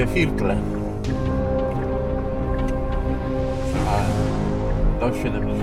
moje 0.00 0.06
filtle. 0.06 0.56
A 5.02 5.08
do 5.08 5.14
70 5.14 5.59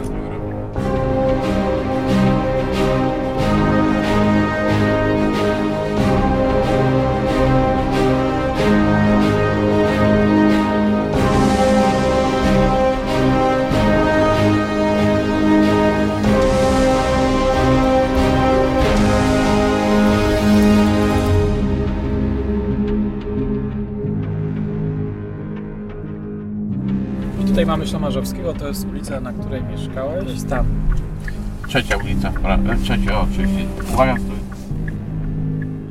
Mamy 27.87 27.99
Szamarzowskiego, 27.99 28.53
to 28.53 28.67
jest 28.67 28.87
ulica, 28.87 29.19
na 29.19 29.33
której 29.33 29.63
mieszkałeś. 29.63 30.43
Tam. 30.49 30.65
Trzecia 31.67 31.97
ulica, 31.97 32.31
prawda? 32.31 32.75
Trzecia, 32.75 33.19
o, 33.19 33.21
oczywiście. 33.21 33.65
Uwaga, 33.93 34.15
stój. 34.15 34.37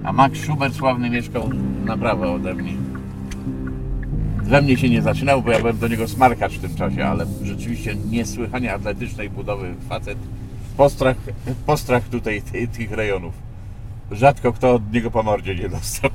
A 0.05 0.13
Max 0.13 0.39
Schubert 0.39 0.75
sławny 0.75 1.11
mieszkał 1.11 1.51
na 1.85 1.97
prawo 1.97 2.35
ode 2.35 2.55
mnie. 2.55 2.73
We 4.43 4.63
mnie 4.63 4.77
się 4.77 4.91
nie 4.91 5.03
zaczynał, 5.03 5.43
bo 5.43 5.51
ja 5.51 5.59
byłem 5.59 5.79
do 5.79 5.89
niego 5.89 6.09
smarkacz 6.09 6.53
w 6.53 6.61
tym 6.61 6.75
czasie, 6.75 7.05
ale 7.05 7.27
rzeczywiście 7.43 7.95
niesłychanie 8.11 8.75
atletycznej 8.75 9.31
budowy 9.31 9.75
facet. 9.89 10.19
Postrach, 10.77 11.17
postrach 11.67 12.09
tutaj 12.09 12.43
ty, 12.43 12.69
tych 12.69 12.93
rejonów. 12.93 13.35
Rzadko 14.11 14.53
kto 14.53 14.75
od 14.75 14.93
niego 14.93 15.11
po 15.11 15.23
mordzie 15.23 15.55
nie 15.55 15.69
dostał. 15.69 16.11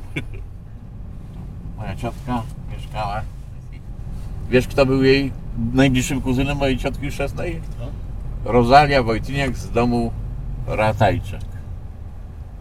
Moja 1.78 1.96
ciotka 1.96 2.44
mieszkała. 2.74 3.22
Wiesz 4.50 4.68
kto 4.68 4.86
był 4.86 5.04
jej 5.04 5.41
najbliższym 5.74 6.22
kuzynem 6.22 6.58
mojej 6.58 6.78
ciotki 6.78 7.10
chrzestnej? 7.10 7.62
Rosalia 8.46 9.04
Wojtyniak 9.04 9.58
z 9.58 9.72
domu 9.72 10.12
Ratajczak. 10.68 11.42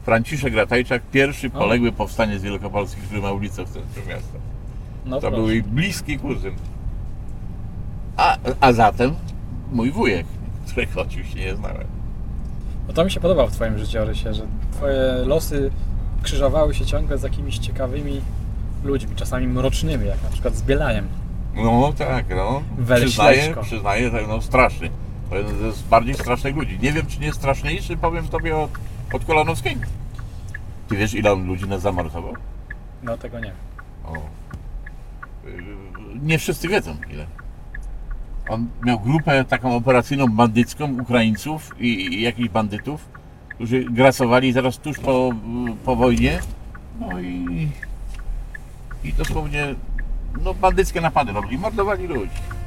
Franciszek 0.02 0.54
Ratajczak, 0.54 1.02
pierwszy 1.12 1.50
poległy 1.50 1.92
powstaniec 1.92 2.42
wielkopolski, 2.42 3.00
który 3.00 3.22
ma 3.22 3.32
ulicę 3.32 3.64
w 3.64 3.68
centrum 3.70 4.06
miasta. 4.08 4.38
No 5.06 5.16
To 5.16 5.20
proszę. 5.20 5.36
był 5.36 5.50
jej 5.50 5.62
bliski 5.62 6.18
kuzyn. 6.18 6.54
A, 8.16 8.36
a 8.60 8.72
zatem 8.72 9.14
mój 9.72 9.90
wujek, 9.90 10.26
którego 10.68 11.02
oczywiście 11.02 11.40
nie 11.40 11.56
znałem. 11.56 11.86
No 12.88 12.94
to 12.94 13.04
mi 13.04 13.10
się 13.10 13.20
podoba 13.20 13.46
w 13.46 13.52
Twoim 13.52 13.78
życiorysie, 13.78 14.34
że 14.34 14.42
Twoje 14.72 15.02
losy 15.26 15.70
krzyżowały 16.22 16.74
się 16.74 16.86
ciągle 16.86 17.18
z 17.18 17.22
jakimiś 17.22 17.58
ciekawymi 17.58 18.20
ludźmi, 18.84 19.16
czasami 19.16 19.46
mrocznymi, 19.46 20.06
jak 20.06 20.22
na 20.22 20.28
przykład 20.30 20.54
z 20.56 20.62
Bielajem. 20.62 21.08
No 21.54 21.92
tak, 21.98 22.24
no. 22.36 22.62
Przyznaję, 22.94 23.54
przyznaję, 23.62 24.10
tak, 24.10 24.28
no 24.28 24.42
straszny. 24.42 24.90
To 25.30 25.36
jeden 25.36 25.72
z 25.72 25.82
bardziej 25.82 26.14
strasznych 26.14 26.56
ludzi. 26.56 26.78
Nie 26.82 26.92
wiem, 26.92 27.06
czy 27.06 27.20
nie 27.20 27.32
straszniejszy, 27.32 27.96
powiem 27.96 28.28
tobie 28.28 28.56
od, 28.56 28.70
od 29.12 29.24
Kolanowskiego. 29.24 29.80
Ty 30.88 30.96
wiesz, 30.96 31.14
ile 31.14 31.32
on 31.32 31.46
ludzi 31.46 31.68
nas 31.68 31.82
zamordował? 31.82 32.34
No 33.02 33.18
tego 33.18 33.40
nie. 33.40 33.52
O. 34.04 34.12
Nie 36.22 36.38
wszyscy 36.38 36.68
wiedzą 36.68 36.96
ile. 37.10 37.26
On 38.48 38.66
miał 38.84 39.00
grupę 39.00 39.44
taką 39.44 39.76
operacyjną 39.76 40.26
bandycką 40.26 41.00
Ukraińców 41.00 41.80
i, 41.80 41.86
i 41.86 42.22
jakichś 42.22 42.48
bandytów, 42.48 43.08
którzy 43.54 43.84
grasowali 43.84 44.52
zaraz 44.52 44.78
tuż 44.78 44.98
po, 44.98 45.30
po 45.84 45.96
wojnie. 45.96 46.40
No 47.00 47.20
i, 47.20 47.68
i 49.04 49.12
dosłownie 49.12 49.74
no, 50.44 50.54
bandyckie 50.54 51.00
napady 51.00 51.32
robili, 51.32 51.58
mordowali 51.58 52.06
ludzi. 52.06 52.59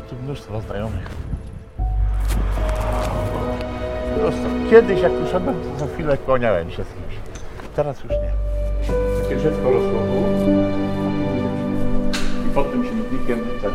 Tu 0.00 0.16
mnóstwo 0.16 0.60
znajomych. 0.60 1.10
Mnóstwo. 4.18 4.48
Kiedyś 4.70 5.00
jak 5.00 5.12
tu 5.12 5.26
szedłem, 5.32 5.56
to 5.62 5.78
za 5.78 5.86
chwilę 5.94 6.18
kłaniałem 6.18 6.70
się 6.70 6.84
z 6.84 6.88
kimś. 6.88 7.16
Teraz 7.76 8.04
już 8.04 8.12
nie. 8.12 8.32
Takie 9.22 9.36
drzewko 9.36 9.70
rosło 9.70 9.90
tu. 10.00 10.50
I 12.50 12.54
pod 12.54 12.72
tym 12.72 12.84
śmietnikiem 12.84 13.40
tak. 13.62 13.72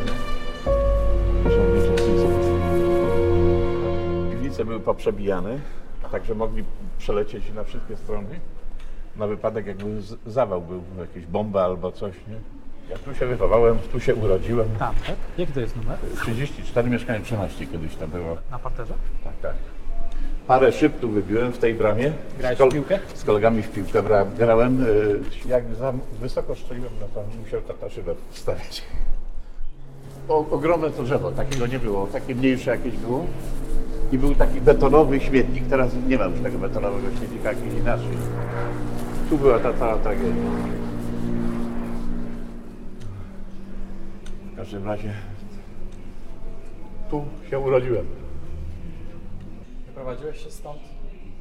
Piwnice 4.31 4.65
były 4.65 4.79
poprzebijane, 4.79 5.59
także 6.11 6.35
mogli 6.35 6.63
przelecieć 6.97 7.53
na 7.53 7.63
wszystkie 7.63 7.97
strony. 7.97 8.39
Na 9.15 9.27
wypadek 9.27 9.65
jakby 9.65 10.01
zawał 10.25 10.61
był, 10.61 10.83
jakieś 10.99 11.25
bomba 11.25 11.63
albo 11.63 11.91
coś, 11.91 12.13
nie? 12.27 12.35
Ja 12.89 12.97
tu 12.97 13.15
się 13.15 13.25
wychowałem, 13.25 13.77
tu 13.91 13.99
się 13.99 14.15
urodziłem. 14.15 14.67
Tam, 14.79 14.95
tak? 15.07 15.15
Jaki 15.37 15.51
to 15.53 15.59
jest 15.59 15.75
numer? 15.75 15.97
34 16.21 16.89
mieszkałem 16.89 17.23
13 17.23 17.67
kiedyś 17.67 17.95
tam 17.95 18.09
było. 18.09 18.37
Na 18.51 18.59
parterze? 18.59 18.93
Tak, 19.23 19.33
tak. 19.41 19.53
Parę 20.47 20.71
szyb 20.71 20.99
tu 20.99 21.09
wybiłem 21.09 21.51
w 21.53 21.57
tej 21.57 21.73
bramie. 21.73 22.11
Grałeś 22.39 22.59
w 22.59 22.69
piłkę? 22.69 22.99
Z 23.13 23.23
kolegami 23.23 23.61
w 23.63 23.71
piłkę 23.71 24.03
bra- 24.03 24.25
grałem. 24.37 24.83
y, 24.83 25.19
Jak 25.49 25.63
za 25.75 25.93
wysoko 26.21 26.55
strzeliłem, 26.55 26.91
no 27.01 27.07
to 27.13 27.23
musiał 27.43 27.61
tata 27.61 27.89
szybę 27.89 28.15
wstawiać. 28.31 28.83
O, 30.29 30.45
ogromne 30.51 30.89
to 30.89 31.03
drzewo, 31.03 31.31
takiego 31.31 31.67
nie 31.67 31.79
było, 31.79 32.07
takie 32.07 32.35
mniejsze 32.35 32.71
jakieś 32.71 32.95
było. 32.97 33.25
I 34.11 34.17
był 34.17 34.35
taki 34.35 34.61
betonowy 34.61 35.19
śmietnik, 35.19 35.63
teraz 35.69 35.91
nie 36.07 36.17
ma 36.17 36.25
już 36.25 36.39
tego 36.39 36.57
betonowego 36.57 37.17
śmietnika, 37.17 37.49
jakiś 37.51 37.73
inaczej. 37.73 38.17
Tu 39.29 39.37
była 39.37 39.59
ta 39.59 39.73
cała 39.73 39.97
tragedia. 39.97 40.31
Każdym 44.65 44.85
razie 44.85 45.13
tu 47.09 47.25
się 47.49 47.59
urodziłem. 47.59 48.05
Wyprowadziłeś 49.87 50.43
się 50.43 50.51
stąd 50.51 50.79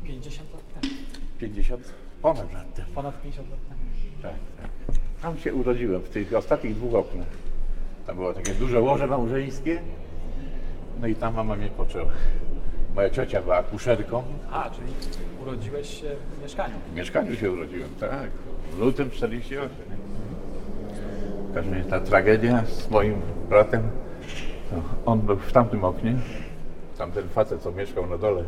50 0.04 0.52
lat 0.52 0.62
temu. 0.80 0.94
50? 1.38 1.94
Ponad 2.22 2.52
lat 2.52 2.74
temu. 2.74 2.88
Ponad 2.94 3.22
50 3.22 3.50
lat 3.50 3.58
temu. 3.68 3.80
Tak, 4.22 4.32
tak. 4.62 4.96
Tam 5.22 5.38
się 5.38 5.54
urodziłem, 5.54 6.02
w 6.02 6.08
tych 6.08 6.34
ostatnich 6.34 6.74
dwóch 6.74 6.94
oknach. 6.94 7.26
Tam 8.06 8.16
było 8.16 8.34
takie 8.34 8.54
duże 8.54 8.80
łoże 8.80 9.06
małżeńskie. 9.06 9.82
No 11.00 11.06
i 11.06 11.14
tam 11.14 11.34
mama 11.34 11.56
mnie 11.56 11.68
poczęła. 11.68 12.10
Moja 12.94 13.10
ciocia 13.10 13.42
była 13.42 13.56
akuszerką. 13.56 14.22
A, 14.50 14.70
czyli 14.70 14.92
urodziłeś 15.42 16.00
się 16.00 16.16
w 16.38 16.42
mieszkaniu. 16.42 16.74
W 16.92 16.94
mieszkaniu 16.94 17.36
się 17.36 17.52
urodziłem, 17.52 17.88
tak. 18.00 18.30
W 18.72 18.78
lutym 18.78 19.10
48. 19.10 19.68
każdym 21.54 21.74
razie 21.74 21.90
ta 21.90 22.00
tragedia 22.00 22.64
z 22.66 22.90
moim 22.90 23.14
bratem, 23.48 23.82
on 25.06 25.20
był 25.20 25.36
w 25.36 25.52
tamtym 25.52 25.84
oknie. 25.84 26.14
Tamten 26.98 27.28
facet, 27.28 27.62
co 27.62 27.72
mieszkał 27.72 28.06
na 28.06 28.18
dole, 28.18 28.44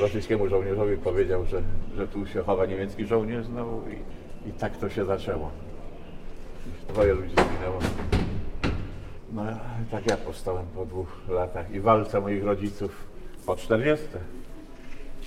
rosyjskiemu 0.00 0.48
żołnierzowi 0.48 0.96
powiedział, 0.96 1.44
że, 1.46 1.62
że 1.96 2.08
tu 2.08 2.26
się 2.26 2.42
chowa 2.42 2.66
niemiecki 2.66 3.06
żołnierz 3.06 3.46
znowu 3.46 3.82
i, 3.88 4.48
i 4.48 4.52
tak 4.52 4.76
to 4.76 4.90
się 4.90 5.04
zaczęło. 5.04 5.50
Dwoje 6.88 7.14
ludzi 7.14 7.32
zginęło. 7.32 7.78
No 9.32 9.42
tak 9.90 10.06
ja 10.06 10.16
powstałem 10.16 10.66
po 10.74 10.86
dwóch 10.86 11.28
latach 11.28 11.70
i 11.70 11.80
walce 11.80 12.20
moich 12.20 12.44
rodziców 12.44 13.04
po 13.46 13.56
40. 13.56 14.06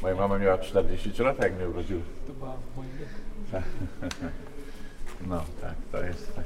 Moja 0.02 0.16
mama 0.16 0.38
miała 0.38 0.58
43 0.58 1.24
lata, 1.24 1.44
jak 1.44 1.56
mnie 1.56 1.70
urodziła. 1.70 2.02
To 2.28 2.34
była 2.34 2.54
w 2.74 2.78
moim 2.78 2.90
wieku. 3.00 3.64
No 5.28 5.44
tak, 5.62 5.76
to 5.92 6.04
jest 6.04 6.36
tak. 6.36 6.46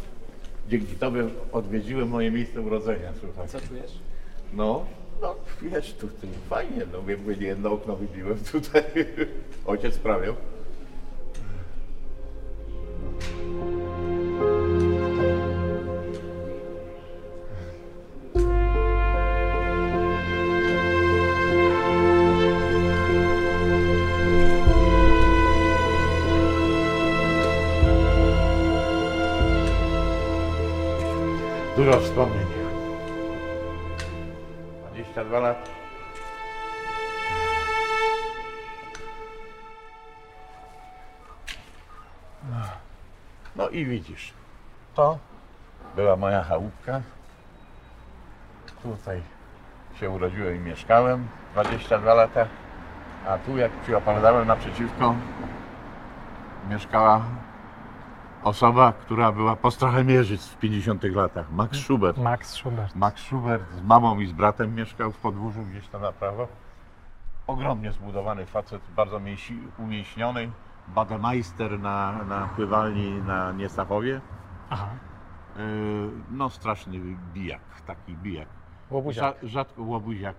Dzięki 0.69 0.95
Tobie 0.95 1.23
odwiedziłem 1.51 2.09
moje 2.09 2.31
miejsce 2.31 2.61
urodzenia, 2.61 3.13
słuchaj. 3.19 3.47
Co 3.47 3.61
czujesz? 3.61 3.91
No, 4.53 4.85
no 5.21 5.35
wiesz, 5.61 5.93
tutaj 5.93 6.29
fajnie, 6.49 6.85
no 6.93 7.01
nie 7.35 7.47
jedno 7.47 7.71
okno 7.71 7.95
wybiłem 7.95 8.37
tutaj. 8.51 8.83
Ojciec 9.65 9.93
sprawiał. 9.95 10.35
Dużo 31.77 31.99
wspomnień. 31.99 32.45
22 34.91 35.39
lat. 35.39 35.69
No 43.55 43.69
i 43.69 43.85
widzisz, 43.85 44.33
to 44.95 45.17
była 45.95 46.15
moja 46.15 46.43
chałupka. 46.43 47.01
Tutaj 48.83 49.21
się 49.99 50.09
urodziłem 50.09 50.55
i 50.55 50.59
mieszkałem 50.59 51.27
22 51.53 52.13
lata, 52.13 52.45
a 53.27 53.37
tu 53.37 53.57
jak 53.57 53.71
ci 53.85 53.95
opowiadałem 53.95 54.47
naprzeciwko, 54.47 55.15
mieszkała 56.69 57.21
osoba, 58.47 58.93
która 58.93 59.31
była 59.31 59.55
postrachem 59.55 60.09
w 60.49 60.57
50 60.57 61.03
latach. 61.03 61.51
Max 61.51 61.77
Schubert. 61.79 62.17
Max 62.17 62.53
Schubert. 62.53 62.95
Max 62.95 63.21
Schubert 63.21 63.71
z 63.71 63.81
mamą 63.81 64.19
i 64.19 64.25
z 64.27 64.31
bratem 64.31 64.75
mieszkał 64.75 65.11
w 65.11 65.17
podwórzu 65.17 65.63
gdzieś 65.63 65.87
tam 65.87 66.01
na 66.01 66.11
prawo. 66.11 66.47
Ogromnie 67.47 67.91
zbudowany 67.91 68.45
facet, 68.45 68.81
bardzo 68.95 69.19
umięśniony. 69.77 70.51
Bademeister 70.87 71.79
na, 71.79 72.23
na 72.23 72.47
pływalni 72.55 73.11
na 73.21 73.51
Niestachowie. 73.51 74.21
Aha. 74.69 74.87
Yy, 75.57 75.63
no 76.31 76.49
straszny 76.49 76.99
bijak, 77.33 77.61
taki 77.87 78.13
bijak. 78.13 78.47
Łobuziak. 78.89 79.35
Rza- 79.41 79.47
rzadko 79.47 79.83
łobuziak. 79.83 80.35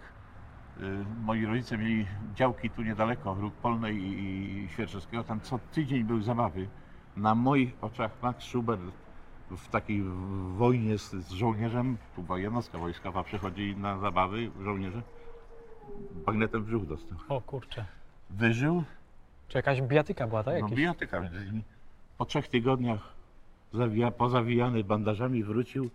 Yy, 0.81 1.05
Moi 1.25 1.47
rodzice 1.47 1.79
mieli 1.79 2.07
działki 2.35 2.71
tu 2.71 2.83
niedaleko, 2.83 3.35
Róg 3.35 3.55
Polnej 3.55 3.97
i 3.97 4.65
i 4.65 4.69
Świerczewskiego. 4.69 5.25
Tam 5.25 5.41
co 5.41 5.59
tydzień 5.73 6.05
były 6.05 6.23
zabawy. 6.23 6.69
Na 7.19 7.35
moich 7.35 7.73
oczach 7.81 8.11
Max 8.23 8.45
Schubert 8.45 8.81
w 9.51 9.69
takiej 9.69 10.03
wojnie 10.57 10.99
z, 10.99 11.11
z 11.11 11.31
żołnierzem, 11.31 11.97
tu 12.17 12.37
jednostka 12.37 12.79
wojskowa, 12.79 13.25
przychodzili 13.25 13.77
na 13.77 13.99
zabawy 13.99 14.51
żołnierze, 14.63 15.03
bagnetem 16.27 16.63
w 16.63 16.67
brzuch 16.67 16.87
dostał. 16.87 17.19
O 17.29 17.41
kurczę. 17.41 17.85
Wyżył, 18.31 18.85
Czy 19.49 19.59
jakaś 19.59 19.83
bijatyka 19.83 20.27
była, 20.27 20.45
tak? 20.45 20.61
no 20.63 20.69
bijatyka 20.69 21.21
między. 21.21 21.63
Po 22.19 22.25
trzech 22.25 22.49
tygodniach 22.49 23.01
zawija, 23.73 24.11
pozawijany 24.11 24.85
bandażami 24.85 25.45
wrócił, 25.45 25.91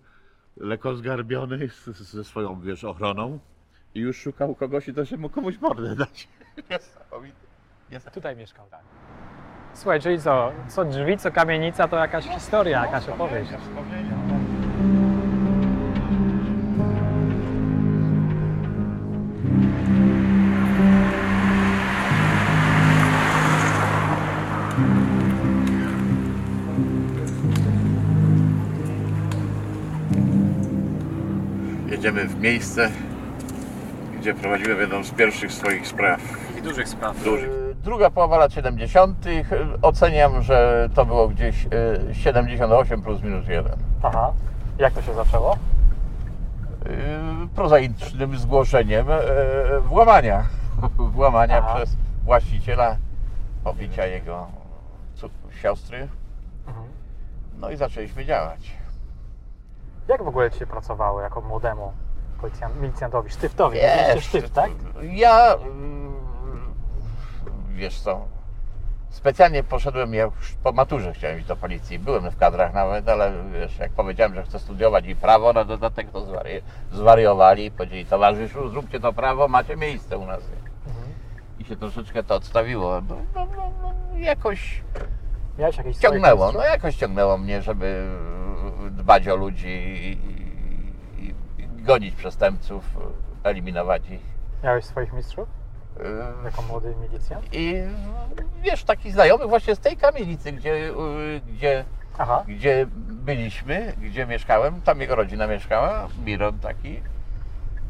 lekko 0.58 0.96
zgarbiony 0.96 1.70
z, 1.70 1.86
ze 1.86 2.24
swoją, 2.24 2.62
wiesz, 2.62 2.84
ochroną 2.84 3.40
i 3.96 4.00
już 4.00 4.18
szukał 4.18 4.56
kogoś 4.56 4.88
i 4.88 4.94
to 4.94 5.06
się 5.06 5.18
mógł 5.18 5.36
komuś 5.36 5.60
mordę 5.60 5.96
dać. 5.96 6.28
Niesamowite. 6.72 8.12
Tutaj 8.14 8.36
mieszkał, 8.36 8.68
tak. 8.72 8.82
Słuchaj, 9.74 10.02
czyli 10.02 10.22
co, 10.22 10.52
co 10.68 10.86
drzwi, 10.86 11.18
co 11.18 11.32
kamienica, 11.32 11.88
to 11.88 11.98
jakaś 11.98 12.26
historia, 12.28 12.86
jakaś 12.86 13.10
opowieść. 13.10 13.52
Jedziemy 31.90 32.26
w 32.26 32.40
miejsce, 32.40 32.92
gdzie 34.20 34.34
prowadziłem 34.34 34.80
jedną 34.80 35.04
z 35.04 35.12
pierwszych 35.12 35.52
swoich 35.52 35.88
spraw. 35.88 36.22
I 36.60 36.62
dużych 36.62 36.88
spraw. 36.88 37.24
Dużych. 37.24 37.63
Druga 37.84 38.10
połowa 38.10 38.38
lat 38.38 38.54
70. 38.54 39.26
Oceniam, 39.82 40.42
że 40.42 40.90
to 40.96 41.06
było 41.06 41.28
gdzieś 41.28 41.66
y, 41.66 42.16
78 42.16 43.02
plus 43.02 43.22
minus 43.22 43.48
1. 43.48 43.74
Aha. 44.04 44.34
Jak 44.80 44.94
to 44.94 45.02
się 45.02 45.14
zaczęło? 45.14 45.54
Y, 45.54 47.48
prozaicznym 47.56 48.38
zgłoszeniem 48.38 49.08
y, 49.10 49.22
włamania. 49.82 50.44
Włamania 50.98 51.58
Aha. 51.58 51.76
przez 51.76 51.96
właściciela, 52.24 52.98
pobicia 53.64 54.06
jego 54.06 54.48
siostry. 55.62 56.08
Mhm. 56.68 56.86
No 57.60 57.70
i 57.70 57.76
zaczęliśmy 57.76 58.26
działać. 58.26 58.72
Jak 60.08 60.24
w 60.24 60.28
ogóle 60.28 60.52
Ci 60.52 60.60
się 60.60 60.68
pracowało 60.68 61.22
jako 61.22 61.42
młodemu 61.42 61.94
policjant, 62.42 62.82
milicjantowi, 62.82 63.30
sztyftowi? 63.30 63.78
Mieliście 63.78 64.22
sztyft, 64.22 64.54
tak? 64.54 64.72
Ja, 65.02 65.54
y, 65.54 65.58
wiesz 67.74 68.00
co, 68.00 68.28
specjalnie 69.10 69.64
poszedłem, 69.64 70.14
ja 70.14 70.24
już 70.24 70.54
po 70.64 70.72
maturze 70.72 71.14
chciałem 71.14 71.38
iść 71.38 71.48
do 71.48 71.56
policji, 71.56 72.00
byłem 72.00 72.30
w 72.30 72.38
kadrach 72.38 72.74
nawet, 72.74 73.10
ale 73.10 73.34
wiesz, 73.54 73.80
jak 73.80 73.92
powiedziałem, 73.92 74.36
że 74.36 74.44
chcę 74.44 74.60
studiować 74.60 75.06
i 75.06 75.16
prawo 75.16 75.54
na 75.54 75.64
dodatek, 75.66 76.12
to 76.12 76.20
zwari- 76.20 76.62
zwariowali 76.92 77.66
i 77.66 77.72
powiedzieli, 77.72 78.06
towarzyszu, 78.06 78.70
zróbcie 78.70 79.00
to 79.00 79.14
prawo, 79.14 79.48
macie 79.48 79.76
miejsce 79.76 80.18
u 80.18 80.26
nas. 80.26 80.44
Mhm. 80.88 81.06
I 81.60 81.66
się 81.66 81.76
troszeczkę 81.76 82.24
to 82.24 82.36
odstawiło, 82.36 83.02
no, 83.10 83.16
no, 83.36 83.48
no, 83.58 83.72
no, 83.82 84.18
jakoś 84.18 84.82
Miałeś 85.58 85.78
jakieś 85.78 85.98
ciągnęło, 85.98 86.52
no 86.52 86.64
jakoś 86.64 86.96
ciągnęło 86.96 87.38
mnie, 87.38 87.62
żeby 87.62 88.10
dbać 88.92 89.28
o 89.28 89.36
ludzi 89.36 89.68
i, 89.68 90.12
i, 91.24 91.36
i 91.64 91.68
gonić 91.68 92.16
przestępców, 92.16 92.98
eliminować 93.44 94.10
ich. 94.10 94.22
Miałeś 94.64 94.86
swoich 94.86 95.14
mistrzów 95.14 95.63
jako 96.46 96.62
młody 96.62 96.96
milicjant? 97.02 97.46
I 97.54 97.76
wiesz, 98.64 98.84
takich 98.84 99.14
znajomych 99.14 99.48
właśnie 99.48 99.76
z 99.76 99.80
tej 99.80 99.98
kamienicy, 99.98 100.52
gdzie, 100.52 100.74
y, 100.74 101.42
gdzie, 101.48 101.86
Aha. 102.18 102.44
gdzie 102.48 102.86
byliśmy, 103.10 103.94
gdzie 104.02 104.26
mieszkałem, 104.26 104.82
tam 104.82 105.02
jego 105.02 105.16
rodzina 105.16 105.48
mieszkała, 105.48 106.08
Miron 106.26 106.60
taki. 106.60 107.00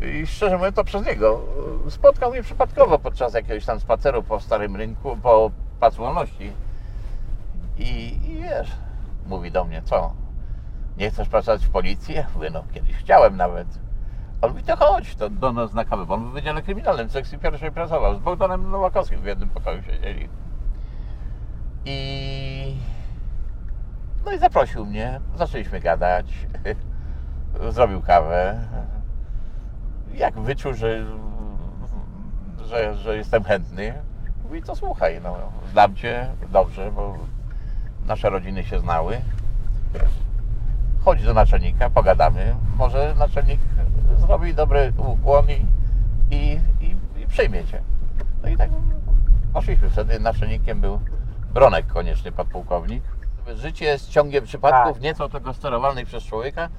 I 0.02 0.28
szczerze 0.28 0.58
mówiąc, 0.58 0.76
to 0.76 0.84
przez 0.84 1.06
niego 1.06 1.42
y, 1.88 1.92
spotkał 1.92 2.32
mnie 2.32 2.44
przypadkowo 2.44 3.00
podczas 3.00 3.34
jakiegoś 3.34 3.66
tam 3.66 3.80
spaceru 3.80 4.24
po 4.24 4.40
Starym 4.40 4.76
Rynku, 4.76 5.18
po 5.18 5.52
Placu 5.80 5.98
Wolności. 5.98 6.52
I, 7.78 8.20
I 8.32 8.42
wiesz, 8.42 8.72
mówi 9.26 9.52
do 9.52 9.66
mnie, 9.66 9.82
co, 9.86 10.14
nie 10.98 11.12
chcesz 11.12 11.30
pracować 11.30 11.66
w 11.66 11.70
policji? 11.70 12.16
Ja 12.16 12.28
mówię, 12.36 12.50
no 12.50 12.64
kiedyś 12.74 12.96
chciałem 12.96 13.38
nawet. 13.38 13.68
On 14.44 14.52
mówi, 14.52 14.64
to 14.64 14.76
chodź 14.76 15.16
to 15.16 15.30
do 15.30 15.54
nas 15.54 15.74
na 15.74 15.86
kawę, 15.86 16.06
bo 16.06 16.14
on 16.14 16.30
w 16.30 16.34
Wydziale 16.34 16.62
Kryminalnym 16.62 17.10
sekcji 17.10 17.40
pierwszej 17.40 17.72
pracował. 17.72 18.16
Z 18.16 18.20
Bogdanem 18.20 18.72
Nowakowskim 18.72 19.22
w 19.22 19.26
jednym 19.26 19.50
pokoju 19.50 19.84
siedzieli. 19.84 20.30
I... 21.86 22.76
No 24.26 24.32
i 24.32 24.40
zaprosił 24.40 24.86
mnie, 24.86 25.20
zaczęliśmy 25.36 25.80
gadać. 25.80 26.48
Zrobił 27.70 28.02
kawę. 28.02 28.60
Jak 30.14 30.40
wyczuł, 30.40 30.74
że, 30.74 31.06
że, 32.66 32.96
że 32.96 33.18
jestem 33.18 33.44
chętny, 33.44 33.94
mówi, 34.44 34.64
to 34.64 34.76
słuchaj, 34.76 35.20
no, 35.24 35.38
znam 35.72 35.96
Cię 35.96 36.28
dobrze, 36.52 36.92
bo 36.92 37.18
nasze 38.06 38.30
rodziny 38.30 38.64
się 38.64 38.80
znały. 38.80 39.22
Chodź 41.06 41.24
do 41.24 41.34
naczelnika, 41.34 41.90
pogadamy. 41.90 42.56
Może 42.78 43.16
naczelnik 43.18 43.60
zrobi 44.18 44.54
dobry 44.54 44.94
ukłon 44.98 45.46
i, 45.50 45.66
i, 46.36 46.60
i, 46.82 46.96
i 47.22 47.28
przyjmie 47.28 47.66
cię. 47.66 47.82
No 48.44 48.50
i 48.50 48.58
tak 48.58 48.70
poszliśmy. 49.54 49.90
Wtedy 49.90 50.20
naczelnikiem 50.20 50.82
był 50.82 51.00
Bronek 51.54 51.88
konieczny, 51.88 52.32
podpułkownik. 52.32 53.04
Życie 53.56 53.86
jest 53.86 54.10
ciągiem 54.10 54.44
przypadków, 54.44 54.94
Tak. 54.94 55.02
nieco 55.02 55.30
tylko 55.30 55.54
sterowalnych 55.54 56.06
przez 56.08 56.24
człowieka. 56.24 56.70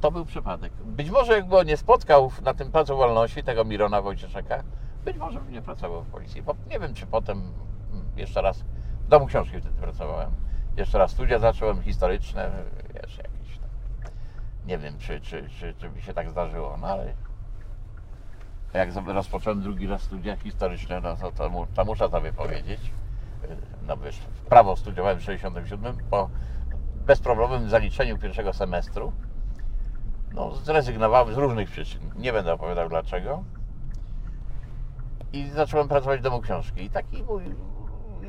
To 0.00 0.10
był 0.10 0.24
przypadek. 0.24 0.72
Być 0.84 1.10
może 1.10 1.32
jak 1.32 1.48
go 1.48 1.62
nie 1.62 1.76
spotkał 1.76 2.30
na 2.42 2.54
tym 2.54 2.72
placu 2.72 2.96
wolności, 2.96 3.42
tego 3.42 3.64
Mirona 3.64 4.02
Wojcieszeka, 4.02 4.62
być 5.04 5.16
może 5.16 5.40
bym 5.40 5.52
nie 5.52 5.62
pracował 5.62 6.02
w 6.02 6.06
policji. 6.06 6.42
Bo 6.42 6.54
nie 6.70 6.78
wiem, 6.78 6.94
czy 6.94 7.06
potem 7.06 7.52
jeszcze 8.16 8.42
raz 8.42 8.64
w 9.04 9.08
domu 9.08 9.26
książki 9.26 9.60
wtedy 9.60 9.80
pracowałem. 9.80 10.30
Jeszcze 10.76 10.98
raz 10.98 11.10
studia 11.10 11.38
zacząłem 11.38 11.82
historyczne, 11.82 12.50
wiesz, 12.94 13.16
tam. 13.16 13.37
Nie 14.68 14.78
wiem, 14.78 14.98
czy, 14.98 15.20
czy, 15.20 15.48
czy, 15.48 15.74
czy 15.74 15.90
mi 15.90 16.02
się 16.02 16.14
tak 16.14 16.30
zdarzyło, 16.30 16.76
no 16.80 16.86
ale 16.86 17.14
jak 18.74 18.88
rozpocząłem 19.06 19.60
drugi 19.62 19.86
raz 19.86 20.02
studia 20.02 20.36
historyczne, 20.36 21.00
no 21.00 21.16
to, 21.16 21.32
to, 21.32 21.66
to 21.74 21.84
muszę 21.84 22.08
sobie 22.08 22.32
powiedzieć. 22.32 22.80
No 23.86 23.96
wiesz, 23.96 24.20
prawo 24.48 24.76
studiowałem 24.76 25.18
w 25.18 25.22
67 25.22 25.96
po 26.10 26.30
bezproblemowym 27.06 27.68
zaliczeniu 27.68 28.18
pierwszego 28.18 28.52
semestru. 28.52 29.12
No, 30.34 30.54
zrezygnowałem 30.56 31.34
z 31.34 31.36
różnych 31.36 31.70
przyczyn. 31.70 32.00
Nie 32.16 32.32
będę 32.32 32.52
opowiadał 32.52 32.88
dlaczego. 32.88 33.44
I 35.32 35.50
zacząłem 35.50 35.88
pracować 35.88 36.20
w 36.20 36.22
domu 36.22 36.40
książki. 36.40 36.84
I 36.84 36.90
taki 36.90 37.22
mój, 37.22 37.42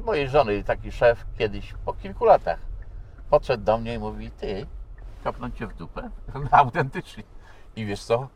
mojej 0.06 0.30
żony, 0.30 0.64
taki 0.64 0.92
szef 0.92 1.26
kiedyś 1.38 1.74
po 1.86 1.94
kilku 1.94 2.26
latach 2.26 2.60
podszedł 3.30 3.64
do 3.64 3.78
mnie 3.78 3.94
i 3.94 4.00
mówi, 4.00 4.32
ty, 4.32 4.66
kopnąć 5.24 5.58
cię 5.58 5.68
w 5.68 5.74
dupę? 5.74 6.10
No, 6.34 6.50
autentycznie. 6.52 7.24
I 7.76 7.86
wiesz 7.86 8.04
co? 8.04 8.28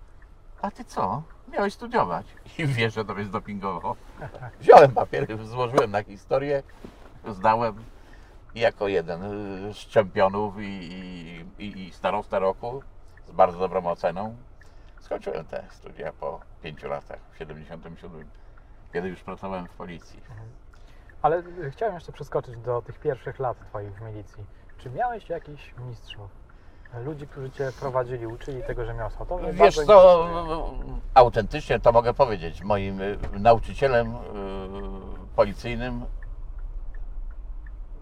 A 0.61 0.71
ty 0.71 0.85
co? 0.85 1.23
Miałeś 1.47 1.73
studiować. 1.73 2.25
I 2.57 2.65
wiesz, 2.65 2.93
że 2.93 3.05
to 3.05 3.13
mnie 3.13 3.25
zdopingowało. 3.25 3.95
Wziąłem 4.59 4.91
papiery, 4.91 5.45
złożyłem 5.45 5.91
na 5.91 6.03
historię, 6.03 6.63
zdałem 7.27 7.83
jako 8.55 8.87
jeden 8.87 9.23
y, 9.23 9.73
z 9.73 9.77
czempionów 9.77 10.55
i, 10.59 11.45
i, 11.59 11.87
i, 11.87 11.91
starosta 11.91 12.39
roku 12.39 12.83
z 13.27 13.31
bardzo 13.31 13.59
dobrą 13.59 13.85
oceną. 13.85 14.35
Skończyłem 14.99 15.45
te 15.45 15.63
studia 15.69 16.13
po 16.13 16.39
pięciu 16.63 16.87
latach, 16.87 17.19
w 17.31 17.37
77, 17.37 18.29
kiedy 18.93 19.07
już 19.07 19.23
pracowałem 19.23 19.67
w 19.67 19.73
policji. 19.73 20.21
Ale 21.21 21.37
y, 21.37 21.71
chciałem 21.71 21.95
jeszcze 21.95 22.11
przeskoczyć 22.11 22.57
do 22.57 22.81
tych 22.81 22.99
pierwszych 22.99 23.39
lat 23.39 23.57
Twoich 23.69 23.93
w 23.93 24.01
milicji. 24.01 24.45
Czy 24.77 24.89
miałeś 24.89 25.29
jakichś 25.29 25.73
mistrzów? 25.77 26.42
Ludzi, 26.99 27.27
którzy 27.27 27.51
Cię 27.51 27.71
prowadzili, 27.79 28.27
uczyli 28.27 28.63
tego 28.63 28.85
rzemiosła? 28.85 29.25
Wiesz 29.53 29.75
co, 29.75 30.27
autentycznie 31.13 31.79
to 31.79 31.91
mogę 31.91 32.13
powiedzieć, 32.13 32.63
moim 32.63 33.01
y, 33.01 33.17
nauczycielem 33.39 34.15
y, 34.15 34.17
policyjnym 35.35 36.05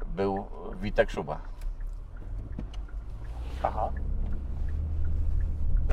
był 0.06 0.46
Witek 0.82 1.12
Szuba. 1.12 1.40
Aha. 3.64 3.90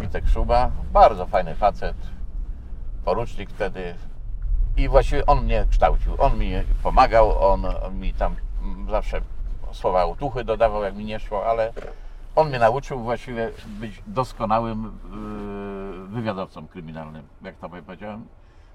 Witek 0.00 0.28
Szuba, 0.28 0.70
bardzo 0.92 1.26
fajny 1.26 1.54
facet, 1.54 1.96
porucznik 3.04 3.50
wtedy 3.50 3.94
i 4.76 4.88
właściwie 4.88 5.26
on 5.26 5.44
mnie 5.44 5.66
kształcił, 5.70 6.14
on 6.18 6.38
mi 6.38 6.52
pomagał, 6.82 7.52
on 7.52 7.66
mi 7.92 8.14
tam 8.14 8.36
zawsze 8.90 9.20
słowa 9.72 10.04
otuchy 10.04 10.44
dodawał, 10.44 10.82
jak 10.82 10.96
mi 10.96 11.04
nie 11.04 11.20
szło, 11.20 11.46
ale 11.46 11.72
on 12.38 12.48
mnie 12.48 12.58
nauczył 12.58 13.00
właściwie 13.00 13.50
być 13.66 14.02
doskonałym 14.06 14.84
yy, 14.84 16.08
wywiadowcą 16.08 16.68
kryminalnym, 16.68 17.22
jak 17.42 17.56
to 17.56 17.68
powiedziałem. 17.68 18.26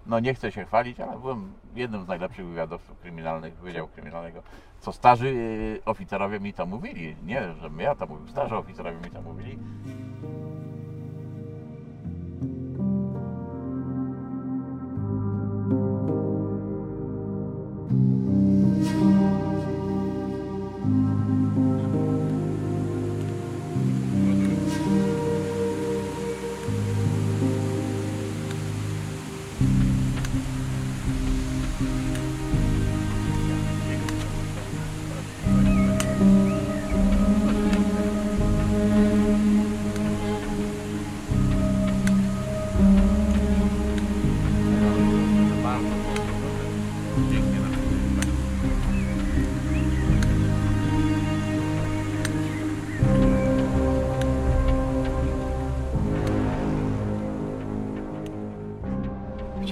No 0.05 0.19
nie 0.19 0.33
chcę 0.33 0.51
się 0.51 0.65
chwalić, 0.65 0.99
ale 0.99 1.19
byłem 1.19 1.53
jednym 1.75 2.03
z 2.03 2.07
najlepszych 2.07 2.45
wywiadowców 2.45 2.99
kryminalnych 2.99 3.53
Wydziału 3.53 3.87
Kryminalnego. 3.87 4.43
Co 4.79 4.93
starzy 4.93 5.33
yy, 5.33 5.81
oficerowie 5.85 6.39
mi 6.39 6.53
to 6.53 6.65
mówili, 6.65 7.15
nie, 7.25 7.41
że 7.41 7.69
ja 7.77 7.95
to 7.95 8.05
mówił, 8.05 8.27
starzy 8.27 8.55
oficerowie 8.55 8.97
mi 8.97 9.11
to 9.11 9.21
mówili. 9.21 9.57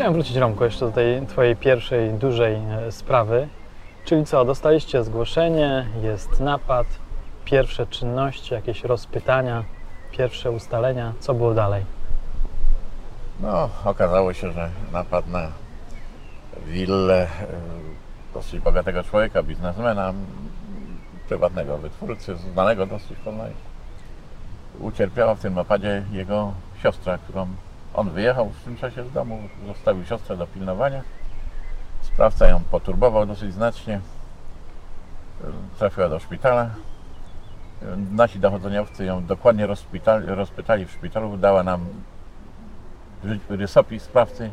Chciałem 0.02 0.14
wrócić, 0.14 0.36
Romko, 0.36 0.66
jeszcze 0.66 0.86
do 0.86 0.92
tej 0.92 1.28
Twojej 1.28 1.56
pierwszej, 1.56 2.14
dużej 2.14 2.56
e, 2.56 2.92
sprawy. 2.92 3.48
Czyli 4.06 4.26
co, 4.26 4.46
dostaliście 4.46 5.04
zgłoszenie, 5.04 5.88
jest 6.02 6.40
napad, 6.40 6.88
pierwsze 7.46 7.88
czynności, 7.88 8.54
jakieś 8.54 8.84
rozpytania, 8.84 9.64
pierwsze 10.12 10.52
ustalenia. 10.52 11.14
Co 11.20 11.34
było 11.34 11.54
dalej? 11.54 11.86
No, 13.40 13.70
okazało 13.86 14.34
się, 14.34 14.52
że 14.52 14.70
napad 14.92 15.28
na 15.28 15.48
willę 16.66 17.24
e, 17.24 17.28
dosyć 18.34 18.60
bogatego 18.60 19.04
człowieka, 19.04 19.44
biznesmena, 19.44 20.14
prywatnego 21.28 21.78
wytwórcy, 21.78 22.36
znanego 22.54 22.86
dosyć 22.86 23.20
poznań. 23.26 23.52
Ucierpiała 24.80 25.36
w 25.36 25.40
tym 25.40 25.54
napadzie 25.54 26.04
jego 26.12 26.54
siostra, 26.84 27.18
którą 27.18 27.48
on 27.94 28.10
wyjechał 28.10 28.50
w 28.50 28.64
tym 28.64 28.78
czasie 28.78 29.06
z 29.06 29.12
domu, 29.12 29.40
zostawił 29.68 30.06
siostrę 30.06 30.38
do 30.38 30.48
pilnowania. 30.48 31.02
Sprawca 32.02 32.48
ją 32.48 32.62
poturbował 32.72 33.26
dosyć 33.26 33.54
znacznie. 33.54 34.02
Trafiła 35.78 36.10
do 36.10 36.20
szpitala. 36.20 36.70
Nasi 38.12 38.40
dochodzeniowcy 38.40 39.06
ją 39.06 39.26
dokładnie 39.26 39.68
rozpytali, 40.26 40.86
w 40.86 40.92
szpitalu. 40.92 41.38
Dała 41.38 41.64
nam 41.64 41.86
ry- 43.24 43.40
rysopis 43.50 44.04
sprawcy. 44.04 44.52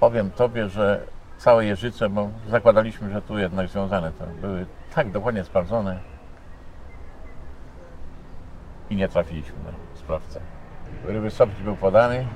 Powiem 0.00 0.30
Tobie, 0.30 0.68
że 0.68 1.06
całe 1.38 1.66
jeżyce, 1.66 2.08
bo 2.08 2.28
zakładaliśmy, 2.48 3.12
że 3.12 3.22
tu 3.22 3.38
jednak 3.38 3.68
związane 3.68 4.12
to 4.12 4.24
były 4.40 4.66
tak 4.94 5.10
dokładnie 5.10 5.44
sprawdzone 5.44 5.98
i 8.90 8.96
nie 8.96 9.08
trafiliśmy 9.08 9.56
na 9.64 9.98
sprawcę. 9.98 10.40
Rysopis 11.06 11.60
był 11.64 11.76
podany. 11.76 12.26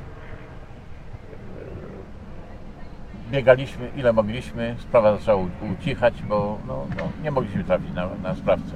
Biegaliśmy 3.31 3.91
ile 3.97 4.13
mogliśmy, 4.13 4.75
sprawa 4.79 5.17
zaczęła 5.17 5.45
ucichać, 5.73 6.23
bo 6.23 6.59
no, 6.67 6.87
no, 6.99 7.03
nie 7.23 7.31
mogliśmy 7.31 7.65
trafić 7.65 7.95
na, 7.95 8.09
na 8.23 8.35
sprawcę. 8.35 8.73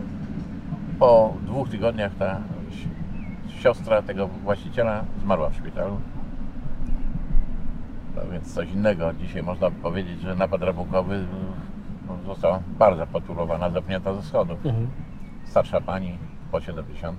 Po 0.98 1.34
dwóch 1.42 1.68
tygodniach 1.68 2.12
ta 2.18 2.40
si- 2.70 3.60
siostra 3.62 4.02
tego 4.02 4.28
właściciela 4.28 5.04
zmarła 5.22 5.48
w 5.50 5.54
szpitalu. 5.56 6.00
No 8.16 8.22
więc 8.32 8.54
coś 8.54 8.70
innego. 8.70 9.12
Dzisiaj 9.14 9.42
można 9.42 9.70
powiedzieć, 9.70 10.20
że 10.20 10.34
napad 10.34 10.62
rabukowy 10.62 11.24
no, 12.08 12.16
została 12.34 12.60
bardzo 12.78 13.06
potulowana, 13.06 13.70
zepchnięta 13.70 14.14
ze 14.14 14.22
schodów. 14.22 14.66
Mhm. 14.66 14.88
Starsza 15.44 15.80
pani 15.80 16.18
po 16.50 16.60
70. 16.60 17.18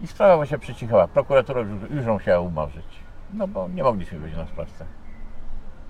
I 0.00 0.06
sprawa 0.06 0.46
się 0.46 0.58
przycichała. 0.58 1.08
Prokuratura 1.08 1.60
już, 1.60 1.90
już 1.90 2.06
ją 2.06 2.18
chciała 2.18 2.40
umorzyć. 2.40 2.86
No 3.32 3.48
bo 3.48 3.68
nie 3.68 3.82
mogliśmy 3.82 4.18
być 4.18 4.36
na 4.36 4.46
sprawcę. 4.46 4.84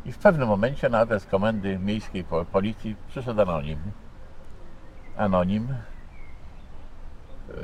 I 0.05 0.13
w 0.13 0.19
pewnym 0.19 0.49
momencie 0.49 0.89
na 0.89 0.99
adres 0.99 1.27
komendy 1.27 1.79
miejskiej 1.79 2.25
po- 2.25 2.45
policji 2.45 2.97
przyszedł 3.09 3.41
anonim. 3.41 3.79
Anonim 5.17 5.69
yy, 7.49 7.55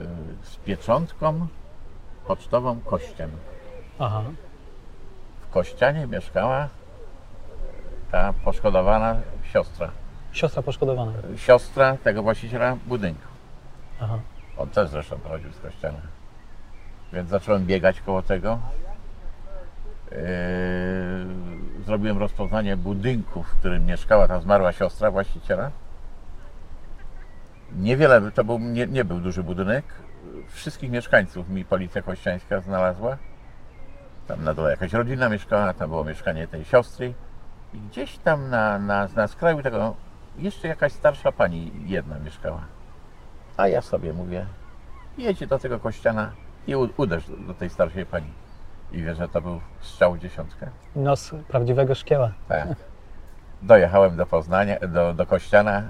z 0.42 0.56
pieczątką 0.56 1.46
pocztową 2.26 2.80
Kościan. 2.80 3.30
Aha. 3.98 4.22
W 5.40 5.50
Kościanie 5.52 6.06
mieszkała 6.06 6.68
ta 8.12 8.32
poszkodowana 8.44 9.16
siostra. 9.52 9.90
Siostra 10.32 10.62
poszkodowana. 10.62 11.12
Siostra 11.36 11.96
tego 11.96 12.22
właściciela 12.22 12.76
budynku. 12.86 13.26
Aha. 14.00 14.18
On 14.58 14.68
też 14.68 14.88
zresztą 14.90 15.18
pochodził 15.18 15.52
z 15.52 15.60
kościoła. 15.60 15.94
Więc 17.12 17.30
zacząłem 17.30 17.66
biegać 17.66 18.00
koło 18.00 18.22
tego. 18.22 18.58
Yy, 20.10 20.16
zrobiłem 21.84 22.18
rozpoznanie 22.18 22.76
budynku, 22.76 23.42
w 23.42 23.50
którym 23.50 23.86
mieszkała 23.86 24.28
ta 24.28 24.40
zmarła 24.40 24.72
siostra 24.72 25.10
właściciela. 25.10 25.70
Niewiele, 27.72 28.30
to 28.30 28.44
był, 28.44 28.58
nie, 28.58 28.86
nie 28.86 29.04
był 29.04 29.20
duży 29.20 29.42
budynek. 29.42 29.84
Wszystkich 30.48 30.90
mieszkańców 30.90 31.48
mi 31.48 31.64
policja 31.64 32.02
kościańska 32.02 32.60
znalazła. 32.60 33.16
Tam 34.28 34.44
na 34.44 34.54
dole 34.54 34.70
jakaś 34.70 34.92
rodzina 34.92 35.28
mieszkała, 35.28 35.72
tam 35.72 35.90
było 35.90 36.04
mieszkanie 36.04 36.48
tej 36.48 36.64
siostry. 36.64 37.14
I 37.74 37.78
gdzieś 37.78 38.18
tam 38.18 38.50
na, 38.50 38.78
na, 38.78 39.08
na 39.16 39.28
skraju 39.28 39.62
tego 39.62 39.94
jeszcze 40.38 40.68
jakaś 40.68 40.92
starsza 40.92 41.32
pani 41.32 41.72
jedna 41.86 42.18
mieszkała. 42.18 42.60
A 43.56 43.68
ja 43.68 43.82
sobie 43.82 44.12
mówię, 44.12 44.46
jedź 45.18 45.46
do 45.46 45.58
tego 45.58 45.80
kościana 45.80 46.32
i 46.66 46.76
uderz 46.76 47.28
do, 47.30 47.36
do 47.36 47.54
tej 47.54 47.70
starszej 47.70 48.06
pani. 48.06 48.32
I 48.92 49.02
wiesz, 49.02 49.18
że 49.18 49.28
to 49.28 49.42
był 49.42 49.60
strzał 49.80 50.14
w 50.14 50.18
dziesiątkę. 50.18 50.66
Nos 50.96 51.34
prawdziwego 51.48 51.94
szkieła. 51.94 52.32
Tak. 52.48 52.68
Dojechałem 53.62 54.16
do 54.16 54.26
Poznania, 54.26 54.78
do, 54.88 55.14
do 55.14 55.26
Kościana 55.26 55.82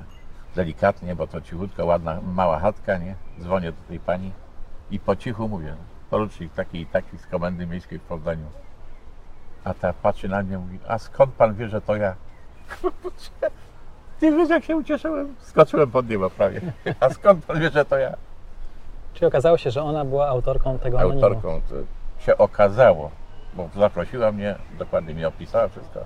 delikatnie, 0.56 1.14
bo 1.14 1.26
to 1.26 1.40
cichutko, 1.40 1.86
ładna, 1.86 2.20
mała 2.20 2.58
chatka, 2.58 2.98
nie? 2.98 3.14
Dzwonię 3.40 3.72
do 3.72 3.88
tej 3.88 4.00
pani 4.00 4.32
i 4.90 4.98
po 4.98 5.16
cichu 5.16 5.48
mówię, 5.48 5.76
porucznik 6.10 6.52
taki 6.52 6.80
i 6.80 6.86
taki 6.86 7.18
z 7.18 7.26
komendy 7.26 7.66
miejskiej 7.66 7.98
w 7.98 8.02
Poznaniu. 8.02 8.46
A 9.64 9.74
ta 9.74 9.92
patrzy 9.92 10.28
na 10.28 10.42
mnie 10.42 10.54
i 10.54 10.58
mówi, 10.58 10.78
a 10.88 10.98
skąd 10.98 11.34
pan 11.34 11.54
wie, 11.54 11.68
że 11.68 11.80
to 11.80 11.96
ja? 11.96 12.14
Ty 14.20 14.36
wiesz, 14.36 14.48
jak 14.48 14.64
się 14.64 14.76
ucieszyłem? 14.76 15.34
Skoczyłem 15.38 15.90
pod 15.90 16.08
niebo 16.08 16.30
prawie. 16.30 16.60
A 17.00 17.10
skąd 17.10 17.44
pan 17.44 17.60
wie, 17.60 17.70
że 17.70 17.84
to 17.84 17.98
ja? 17.98 18.16
Czyli 19.16 19.26
okazało 19.26 19.56
się, 19.58 19.70
że 19.70 19.82
ona 19.82 20.04
była 20.04 20.28
autorką 20.28 20.78
tego 20.78 21.00
anonimu. 21.00 21.24
autorką 21.24 21.60
to 21.68 21.74
się 22.24 22.38
okazało, 22.38 23.10
bo 23.54 23.68
zaprosiła 23.76 24.32
mnie, 24.32 24.54
dokładnie 24.78 25.14
mi 25.14 25.24
opisała 25.24 25.68
wszystko, 25.68 26.00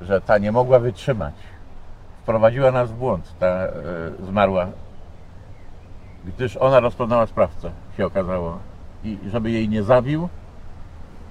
że 0.00 0.20
ta 0.20 0.38
nie 0.38 0.52
mogła 0.52 0.78
wytrzymać. 0.78 1.34
Wprowadziła 2.22 2.70
nas 2.70 2.90
w 2.90 2.94
błąd, 2.94 3.34
ta 3.38 3.46
e, 3.46 3.70
zmarła, 4.22 4.66
gdyż 6.24 6.56
ona 6.56 6.80
rozpoznała 6.80 7.26
sprawcę. 7.26 7.70
się 7.96 8.06
okazało. 8.06 8.58
I 9.04 9.18
żeby 9.30 9.50
jej 9.50 9.68
nie 9.68 9.82
zabił, 9.82 10.28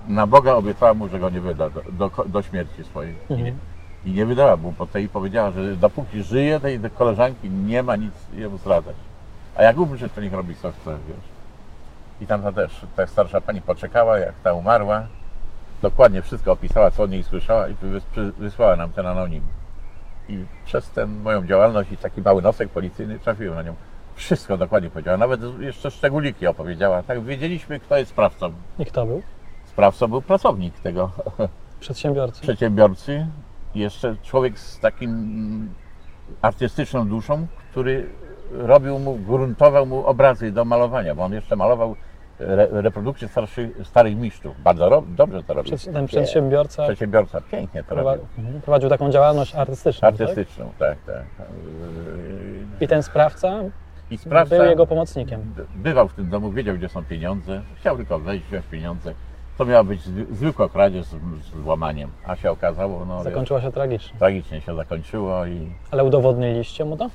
na 0.07 0.27
Boga 0.27 0.53
obiecała 0.53 0.93
mu, 0.93 1.09
że 1.09 1.19
go 1.19 1.29
nie 1.29 1.41
wyda 1.41 1.69
do, 1.69 1.81
do, 1.91 2.09
do 2.25 2.41
śmierci 2.41 2.83
swojej. 2.83 3.15
I, 3.29 3.33
nie, 3.33 3.39
Mhm. 3.39 3.57
I 4.05 4.11
nie 4.11 4.25
wydała 4.25 4.55
mu 4.57 4.71
po 4.71 4.85
tej 4.85 5.09
powiedziała, 5.09 5.51
że 5.51 5.75
dopóki 5.75 6.23
żyje 6.23 6.59
tej 6.59 6.79
koleżanki 6.79 7.49
nie 7.49 7.83
ma 7.83 7.95
nic 7.95 8.13
jemu 8.33 8.57
zdradzać. 8.57 8.95
A 9.55 9.63
jak 9.63 9.77
umrze, 9.77 10.09
to 10.09 10.21
niech 10.21 10.33
robi 10.33 10.55
co 10.55 10.71
chce, 10.71 10.97
wiesz. 11.07 11.25
I 12.21 12.27
tamta 12.27 12.51
też, 12.51 12.81
ta 12.95 13.07
starsza 13.07 13.41
pani 13.41 13.61
poczekała, 13.61 14.19
jak 14.19 14.33
ta 14.43 14.53
umarła, 14.53 15.07
dokładnie 15.81 16.21
wszystko 16.21 16.51
opisała, 16.51 16.91
co 16.91 17.03
od 17.03 17.11
niej 17.11 17.23
słyszała 17.23 17.67
i 17.67 17.75
wysłała 18.37 18.75
nam 18.75 18.91
ten 18.91 19.07
anonim. 19.07 19.41
I 20.29 20.45
przez 20.65 20.89
tę 20.89 21.05
moją 21.05 21.45
działalność 21.45 21.91
i 21.91 21.97
taki 21.97 22.21
mały 22.21 22.41
nosek 22.41 22.69
policyjny 22.69 23.19
trafiłem 23.19 23.55
na 23.55 23.61
nią. 23.63 23.75
Wszystko 24.15 24.57
dokładnie 24.57 24.89
powiedziała, 24.89 25.17
nawet 25.17 25.41
jeszcze 25.59 25.91
szczególiki 25.91 26.47
opowiedziała. 26.47 27.03
Tak 27.03 27.23
wiedzieliśmy, 27.23 27.79
kto 27.79 27.97
jest 27.97 28.11
sprawcą. 28.11 28.53
I 28.79 28.85
kto 28.85 29.05
był? 29.05 29.21
Sprawcą 29.65 30.07
był 30.07 30.21
pracownik 30.21 30.79
tego 30.79 31.11
Przedsiębiorcy. 31.79 32.41
przedsiębiorcy. 32.41 33.27
Jeszcze 33.75 34.15
człowiek 34.23 34.59
z 34.59 34.79
takim 34.79 35.73
artystyczną 36.41 37.07
duszą, 37.07 37.47
który 37.71 38.09
robił 38.51 38.99
mu, 38.99 39.15
gruntował 39.15 39.85
mu 39.85 40.05
obrazy 40.05 40.51
do 40.51 40.65
malowania, 40.65 41.15
bo 41.15 41.23
on 41.23 41.33
jeszcze 41.33 41.55
malował 41.55 41.95
re, 42.39 42.67
reprodukcje 42.71 43.27
starszych, 43.27 43.69
starych 43.87 44.17
mistrzów. 44.17 44.61
Bardzo 44.63 44.89
ro, 44.89 45.03
dobrze 45.07 45.43
to 45.43 45.53
robił. 45.53 45.77
Ten 45.93 46.05
przedsiębiorca 46.07 46.83
Przedsiębiorca 46.83 47.41
pięknie 47.51 47.83
to 47.83 47.95
prowa- 47.95 48.11
robił. 48.11 48.27
mhm, 48.37 48.61
prowadził 48.61 48.89
taką 48.89 49.11
działalność 49.11 49.55
artystyczną. 49.55 50.07
Artystyczną, 50.07 50.71
tak, 50.79 50.97
tak. 51.05 51.15
Tak? 51.37 51.47
I 52.81 52.87
ten 52.87 53.03
sprawca 53.03 53.59
I 54.11 54.17
sprawca 54.17 54.55
był 54.57 54.65
jego 54.65 54.87
pomocnikiem. 54.87 55.41
by- 55.55 55.65
bywał 55.75 56.07
w 56.07 56.13
tym 56.13 56.29
domu, 56.29 56.51
wiedział 56.51 56.75
gdzie 56.75 56.89
są 56.89 57.05
pieniądze, 57.05 57.61
chciał 57.79 57.95
tylko 57.97 58.19
wejść, 58.19 58.45
wziąć 58.45 58.65
pieniądze. 58.65 59.13
To 59.57 59.65
miała 59.65 59.83
być 59.83 60.01
zwy- 60.01 60.33
zwykła 60.33 60.69
kradzież 60.69 61.05
z, 61.05 61.15
z 61.63 61.65
łamaniem, 61.65 62.09
a 62.25 62.35
się 62.35 62.51
okazało, 62.51 63.05
no 63.05 63.15
wiesz, 63.15 63.23
Zakończyło 63.23 63.61
się 63.61 63.71
tragicznie. 63.71 64.19
tragicznie 64.19 64.61
się 64.61 64.75
zakończyło 64.75 65.45
i 65.45 65.71
Ale 65.91 66.03
udowodniliście 66.03 66.85
mu 66.85 66.97
to? 66.97 67.05
E, 67.05 67.09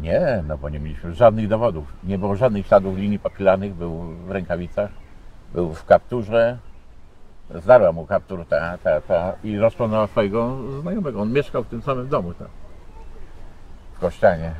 nie, 0.00 0.44
no 0.48 0.58
bo 0.58 0.68
nie 0.68 0.80
mieliśmy 0.80 1.14
żadnych 1.14 1.48
dowodów. 1.48 1.92
Nie 2.04 2.18
było 2.18 2.36
żadnych 2.36 2.66
śladów 2.66 2.96
linii 2.96 3.18
papilarnych, 3.18 3.74
był 3.74 4.00
w 4.00 4.30
rękawicach, 4.30 4.90
był 5.54 5.74
w 5.74 5.84
kapturze. 5.84 6.58
Zdarła 7.54 7.92
mu 7.92 8.06
kaptur 8.06 8.46
ta, 8.46 8.78
ta, 8.78 9.00
ta 9.00 9.32
i 9.44 9.58
rozpoznała 9.58 10.06
swojego 10.06 10.56
znajomego. 10.80 11.20
On 11.20 11.32
mieszkał 11.32 11.64
w 11.64 11.68
tym 11.68 11.82
samym 11.82 12.08
domu 12.08 12.34
tam, 12.34 12.48
w 13.94 13.98
Kościanie. 13.98 14.52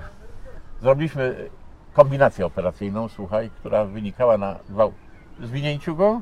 Zrobiliśmy 0.82 1.48
kombinację 1.94 2.46
operacyjną, 2.46 3.08
słuchaj, 3.08 3.50
która 3.50 3.84
wynikała 3.84 4.38
na 4.38 4.56
gwałt, 4.68 4.94
zwinięciu 5.42 5.96
go 5.96 6.20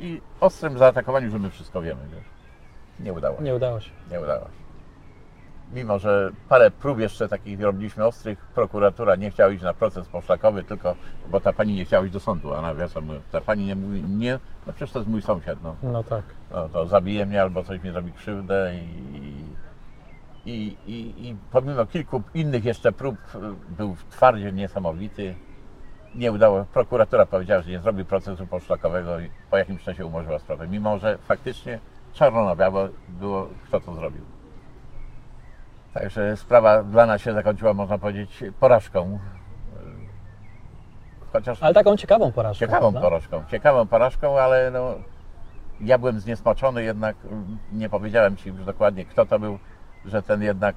i 0.00 0.20
ostrym 0.40 0.78
zaatakowaniu, 0.78 1.30
że 1.30 1.38
my 1.38 1.50
wszystko 1.50 1.82
wiemy, 1.82 2.00
wiesz. 2.14 2.24
Nie 3.00 3.12
udało 3.12 3.36
się. 3.38 3.42
Nie 3.42 3.54
udało 3.54 3.80
się. 3.80 3.90
Nie 4.10 4.20
udało 4.20 4.40
się. 4.44 4.60
Mimo, 5.74 5.98
że 5.98 6.30
parę 6.48 6.70
prób 6.70 6.98
jeszcze 6.98 7.28
takich 7.28 7.60
robiliśmy 7.60 8.04
ostrych, 8.06 8.38
prokuratura 8.38 9.16
nie 9.16 9.30
chciała 9.30 9.50
iść 9.52 9.62
na 9.62 9.74
proces 9.74 10.08
poszlakowy, 10.08 10.64
tylko 10.64 10.94
bo 11.30 11.40
ta 11.40 11.52
pani 11.52 11.74
nie 11.74 11.84
chciała 11.84 12.04
iść 12.04 12.12
do 12.12 12.20
sądu, 12.20 12.54
a 12.54 12.62
nawiasem 12.62 13.04
mówiąc, 13.04 13.24
ta 13.32 13.40
pani 13.40 13.66
nie 13.66 13.76
mówi, 13.76 14.02
nie, 14.02 14.38
no 14.66 14.72
przecież 14.72 14.92
to 14.92 14.98
jest 14.98 15.10
mój 15.10 15.22
sąsiad, 15.22 15.58
no, 15.62 15.76
No 15.82 16.04
tak. 16.04 16.22
no 16.50 16.68
to 16.68 16.86
zabije 16.86 17.26
mnie 17.26 17.42
albo 17.42 17.64
coś 17.64 17.82
mi 17.82 17.90
zrobi 17.90 18.12
krzywdę 18.12 18.74
i, 18.74 19.44
i, 20.46 20.76
i, 20.86 21.28
i 21.28 21.36
pomimo 21.52 21.86
kilku 21.86 22.22
innych 22.34 22.64
jeszcze 22.64 22.92
prób 22.92 23.16
był 23.68 23.96
twardzie 24.10 24.52
niesamowity. 24.52 25.34
Nie 26.14 26.32
udało, 26.32 26.64
prokuratura 26.64 27.26
powiedziała, 27.26 27.62
że 27.62 27.70
nie 27.70 27.80
zrobi 27.80 28.04
procesu 28.04 28.46
poszlakowego 28.46 29.20
i 29.20 29.30
po 29.50 29.56
jakimś 29.56 29.84
czasie 29.84 30.06
umorzyła 30.06 30.38
sprawę, 30.38 30.68
mimo 30.68 30.98
że 30.98 31.18
faktycznie 31.18 31.78
czarno 32.12 32.44
na 32.44 32.56
biało 32.56 32.88
było, 33.08 33.48
kto 33.64 33.80
to 33.80 33.94
zrobił. 33.94 34.22
Także 35.94 36.36
sprawa 36.36 36.82
dla 36.82 37.06
nas 37.06 37.20
się 37.22 37.32
zakończyła, 37.32 37.74
można 37.74 37.98
powiedzieć, 37.98 38.44
porażką. 38.60 39.18
Chociaż 41.32 41.62
Ale 41.62 41.74
taką 41.74 41.96
ciekawą 41.96 42.32
porażką. 42.32 42.60
ciekawą 42.66 42.80
prawda? 42.92 43.00
porażką, 43.00 43.44
ciekawą 43.50 43.86
porażką, 43.86 44.38
ale 44.38 44.70
no, 44.70 44.94
ja 45.80 45.98
byłem 45.98 46.20
zniesmaczony 46.20 46.82
jednak, 46.82 47.16
nie 47.72 47.88
powiedziałem 47.88 48.36
Ci 48.36 48.48
już 48.48 48.64
dokładnie 48.64 49.04
kto 49.04 49.26
to 49.26 49.38
był, 49.38 49.58
że 50.04 50.22
ten 50.22 50.42
jednak, 50.42 50.76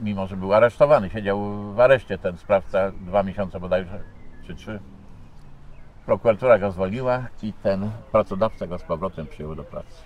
mimo 0.00 0.26
że 0.26 0.36
był 0.36 0.54
aresztowany, 0.54 1.10
siedział 1.10 1.40
w 1.74 1.80
areszcie 1.80 2.18
ten 2.18 2.38
sprawca 2.38 2.92
dwa 3.00 3.22
miesiące 3.22 3.60
bodajże, 3.60 4.00
czy 4.48 4.54
trzy. 4.54 4.80
Prokuratura 6.06 6.58
go 6.58 6.70
zwolniła 6.70 7.26
i 7.42 7.52
ten 7.52 7.90
pracodawca 8.12 8.66
go 8.66 8.78
z 8.78 8.82
powrotem 8.82 9.26
przyjął 9.26 9.54
do 9.54 9.64
pracy. 9.64 10.02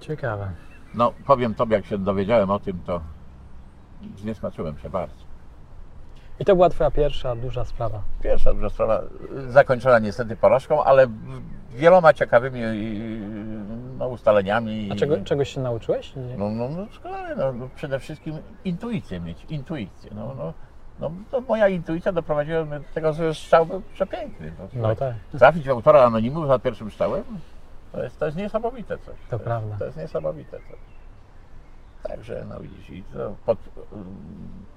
Ciekawe. 0.00 0.50
No, 0.94 1.12
powiem 1.26 1.54
Tobie, 1.54 1.76
jak 1.76 1.86
się 1.86 1.98
dowiedziałem 1.98 2.50
o 2.50 2.58
tym, 2.58 2.80
to 2.86 3.00
zniesmaczyłem 4.16 4.78
się 4.78 4.90
bardzo. 4.90 5.28
I 6.40 6.44
to 6.44 6.54
była 6.54 6.68
Twoja 6.68 6.90
pierwsza 6.90 7.36
duża 7.36 7.64
sprawa. 7.64 8.02
Pierwsza 8.22 8.54
duża 8.54 8.70
sprawa 8.70 9.02
zakończona 9.48 9.98
niestety 9.98 10.36
porażką, 10.36 10.84
ale 10.84 11.06
wieloma 11.70 12.12
ciekawymi 12.12 12.60
no, 13.98 14.08
ustaleniami. 14.08 14.88
A 14.92 14.96
czego, 14.96 15.24
czegoś 15.24 15.54
się 15.54 15.60
nauczyłeś? 15.60 16.12
No, 16.38 16.50
no, 16.50 16.68
no, 16.68 16.86
no, 17.36 17.52
no, 17.52 17.68
przede 17.76 17.98
wszystkim 17.98 18.38
intuicję 18.64 19.20
mieć, 19.20 19.46
intuicję. 19.48 20.10
No, 20.14 20.34
no, 20.36 20.52
no, 21.00 21.10
to 21.30 21.40
moja 21.40 21.68
intuicja 21.68 22.12
doprowadziła 22.12 22.64
mnie 22.64 22.80
do 22.80 22.94
tego, 22.94 23.12
że 23.12 23.34
strzał 23.34 23.66
był 23.66 23.82
przepiękny. 23.94 24.52
No, 24.58 24.68
No 24.72 24.96
tak, 24.96 25.14
Trafić 25.38 25.66
w 25.66 25.70
autora 25.70 26.02
anonimu 26.02 26.46
za 26.46 26.58
pierwszym 26.58 26.90
strzałem, 26.90 27.24
to 27.92 28.02
jest, 28.02 28.18
to 28.18 28.26
jest 28.26 28.38
niesamowite 28.38 28.98
coś. 28.98 29.14
to 29.30 29.38
prawda. 29.38 29.76
To 29.78 29.84
jest 29.84 29.96
niesamowite 29.96 30.50
coś. 30.50 30.78
Także, 32.02 32.44
no 32.48 32.60
widzisz, 32.60 33.04
to 33.12 33.34
pod, 33.46 33.58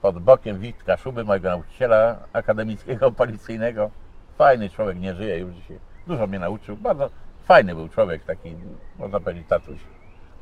pod 0.02 0.20
bokiem 0.20 0.60
Witka 0.60 0.98
Szuby, 0.98 1.24
mojego 1.24 1.50
nauczyciela 1.50 2.16
akademickiego, 2.34 3.12
policyjnego. 3.12 3.90
Fajny 4.38 4.70
człowiek, 4.70 5.00
nie 5.00 5.16
żyje 5.16 5.38
już 5.38 5.56
dzisiaj. 5.56 5.80
Dużo 6.08 6.28
mnie 6.28 6.40
nauczył. 6.40 6.78
Bardzo 6.78 7.10
fajny 7.46 7.76
był 7.76 7.90
człowiek, 7.90 8.24
taki, 8.24 8.56
można 9.00 9.20
powiedzieć, 9.20 9.48
tatuś. 9.48 9.78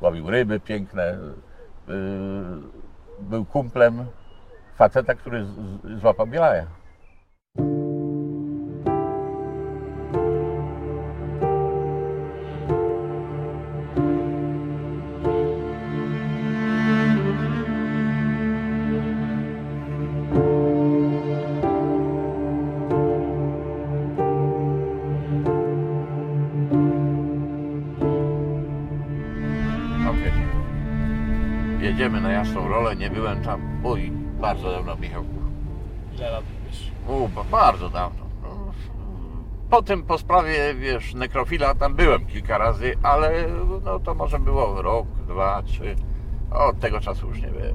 Łowił 0.00 0.30
ryby 0.30 0.60
piękne. 0.60 1.18
Yy, 1.88 1.94
był 3.20 3.44
kumplem 3.44 4.06
faceta, 4.80 5.14
który 5.14 5.46
złapał 6.00 6.26
Bielaja. 6.26 6.66
Jedziemy 31.80 32.20
na 32.20 32.32
jasną 32.32 32.68
rolę, 32.68 32.96
nie 32.96 33.10
byłem 33.10 33.42
tam. 33.42 33.84
Uj, 33.84 34.19
bardzo 34.40 34.70
dawno, 34.70 34.96
Michałku. 34.96 35.28
Ile 36.14 36.30
lat 36.30 36.44
wiesz? 36.66 36.90
U, 37.08 37.28
ba- 37.28 37.44
bardzo 37.44 37.88
dawno. 37.90 38.24
No, 38.42 38.48
Potem 39.70 40.02
po 40.02 40.18
sprawie, 40.18 40.74
wiesz, 40.74 41.14
nekrofila 41.14 41.74
tam 41.74 41.94
byłem 41.94 42.26
kilka 42.26 42.58
razy, 42.58 42.94
ale 43.02 43.32
no 43.84 43.98
to 44.00 44.14
może 44.14 44.38
było 44.38 44.82
rok, 44.82 45.06
dwa, 45.28 45.62
trzy. 45.62 45.96
Od 46.50 46.80
tego 46.80 47.00
czasu 47.00 47.28
już 47.28 47.40
nie 47.42 47.50
wiem. 47.50 47.74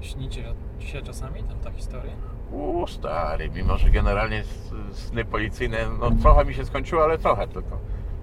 Śnicie 0.00 0.44
się 0.78 1.02
czasami 1.02 1.42
tam 1.42 1.58
ta 1.58 1.70
historia? 1.70 2.12
U, 2.52 2.86
stary, 2.86 3.50
mimo 3.50 3.76
że 3.78 3.90
generalnie 3.90 4.38
s- 4.40 4.72
sny 4.92 5.24
policyjne, 5.24 5.78
no 6.00 6.10
trochę 6.22 6.44
mi 6.44 6.54
się 6.54 6.64
skończyło, 6.64 7.04
ale 7.04 7.18
trochę 7.18 7.48
tylko. 7.48 7.78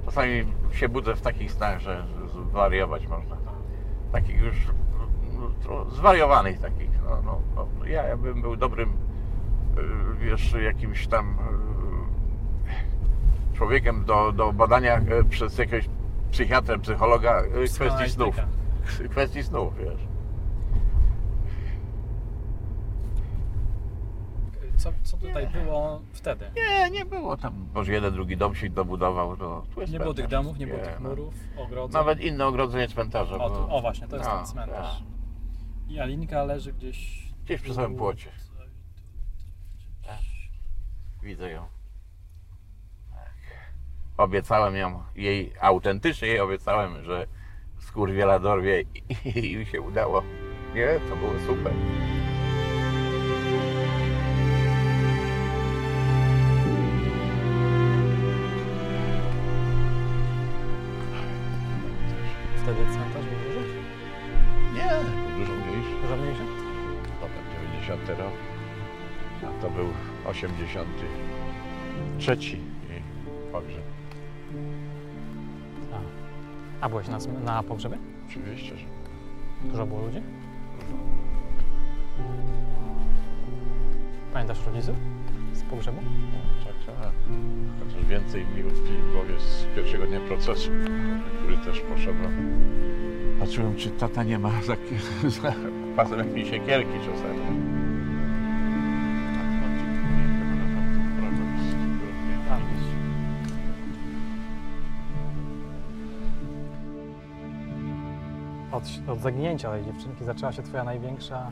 Czasami 0.06 0.46
się 0.72 0.90
budzę 0.90 1.16
w 1.16 1.22
takich 1.22 1.52
snach, 1.52 1.80
że 1.80 2.06
zwariować 2.50 3.08
można. 3.08 3.38
Takich 4.12 4.40
już 4.42 4.56
no, 5.34 5.50
tro- 5.66 5.90
zwariowanych 5.92 6.60
takich. 6.60 6.93
Ja, 7.94 8.04
ja 8.04 8.18
bym 8.18 8.42
był 8.42 8.56
dobrym, 8.56 8.90
y, 8.90 8.96
wiesz, 10.26 10.54
jakimś 10.66 11.08
tam 11.08 11.38
y, 13.54 13.58
człowiekiem 13.58 14.06
do, 14.06 14.32
do 14.32 14.54
badania 14.54 14.98
y, 15.00 15.24
przez 15.30 15.58
jakiegoś 15.58 15.90
psychiatrę, 16.32 16.80
psychologa 16.80 17.44
kwestii 17.76 18.10
snów. 18.10 18.36
Kwestii 19.10 19.44
snów, 19.44 19.78
wiesz. 19.78 20.08
Co, 24.78 24.92
co 25.04 25.18
tutaj 25.18 25.48
było 25.48 26.02
wtedy? 26.14 26.46
Nie, 26.56 26.90
nie 26.90 27.06
było 27.06 27.38
tam. 27.38 27.54
Może 27.74 27.94
jeden, 27.94 28.14
drugi 28.14 28.38
dom 28.38 28.56
się 28.56 28.70
dobudował. 28.70 29.38
No, 29.38 29.64
tu 29.74 29.82
jest 29.82 29.94
Nie 29.94 30.00
było 30.00 30.14
tych 30.14 30.28
domów, 30.28 30.60
nie 30.60 30.68
było 30.68 30.80
tych 30.80 31.00
no. 31.00 31.10
murów, 31.10 31.34
ogrodzeń. 31.58 31.94
Nawet 31.94 32.20
inne 32.22 32.46
ogrodzenie 32.46 32.88
cmentarza. 32.88 33.36
O, 33.36 33.50
tu, 33.50 33.76
o 33.76 33.82
właśnie, 33.82 34.08
to 34.08 34.16
jest 34.18 34.30
No, 34.30 34.36
ten 34.38 34.46
cmentarz. 34.46 34.98
tak. 34.98 35.04
I 35.90 36.00
Alinka 36.00 36.44
leży 36.44 36.74
gdzieś... 36.74 37.23
Gdzieś 37.46 37.62
przy 37.62 37.74
samym 37.74 37.96
płocie. 37.96 38.32
Tak. 40.06 40.20
Widzę 41.24 41.52
ją. 41.52 41.68
Tak. 43.12 43.34
Obiecałem 44.18 44.76
ją, 44.76 45.04
jej 45.16 45.54
autentycznie 45.62 46.28
jej 46.28 46.40
obiecałem, 46.40 47.04
że 47.04 47.28
skurwiela 47.80 48.40
dorwie 48.40 48.82
i, 48.82 49.04
i, 49.26 49.62
i 49.62 49.66
się 49.66 49.82
udało. 49.82 50.24
Nie, 50.76 51.00
to 51.10 51.16
było 51.16 51.32
super. 51.48 51.74
83 72.24 72.58
jej 72.90 73.02
pogrzeb. 73.52 73.84
A, 75.94 76.86
A 76.86 76.90
byłeś 76.90 77.08
na, 77.08 77.18
na 77.46 77.64
pogrzebie? 77.64 77.98
Oczywiście, 78.30 78.78
że 78.78 78.86
Dużo 79.64 79.86
było 79.86 80.02
ludzi? 80.02 80.22
Pamiętasz 84.34 84.66
rodziców 84.66 84.96
z 85.54 85.62
pogrzebu? 85.64 86.02
tak, 86.86 86.96
tak. 87.02 87.12
Chociaż 87.80 88.06
więcej 88.06 88.46
mi 88.46 88.64
utkwi 88.64 88.94
w 88.94 89.12
głowie 89.12 89.40
z 89.40 89.66
pierwszego 89.76 90.06
dnia 90.08 90.20
procesu, 90.20 90.70
który 91.40 91.58
też 91.58 91.80
poszedłem. 91.80 92.62
Patrzyłem, 93.40 93.76
czy 93.76 93.90
tata 93.90 94.24
nie 94.24 94.40
ma 94.40 94.50
za, 94.62 94.76
za 95.30 95.54
pasem 95.96 96.20
jakiejś 96.20 96.50
siekierki 96.50 96.94
czasami. 97.00 97.63
Od, 108.84 109.10
od 109.10 109.20
zaginięcia 109.20 109.72
tej 109.72 109.86
dziewczynki 109.86 110.26
zaczęła 110.26 110.52
się 110.52 110.64
twoja 110.64 110.84
największa, 110.84 111.52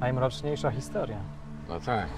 najmroczniejsza 0.00 0.70
historia. 0.70 1.18
No 1.68 1.80
tak. 1.80 2.08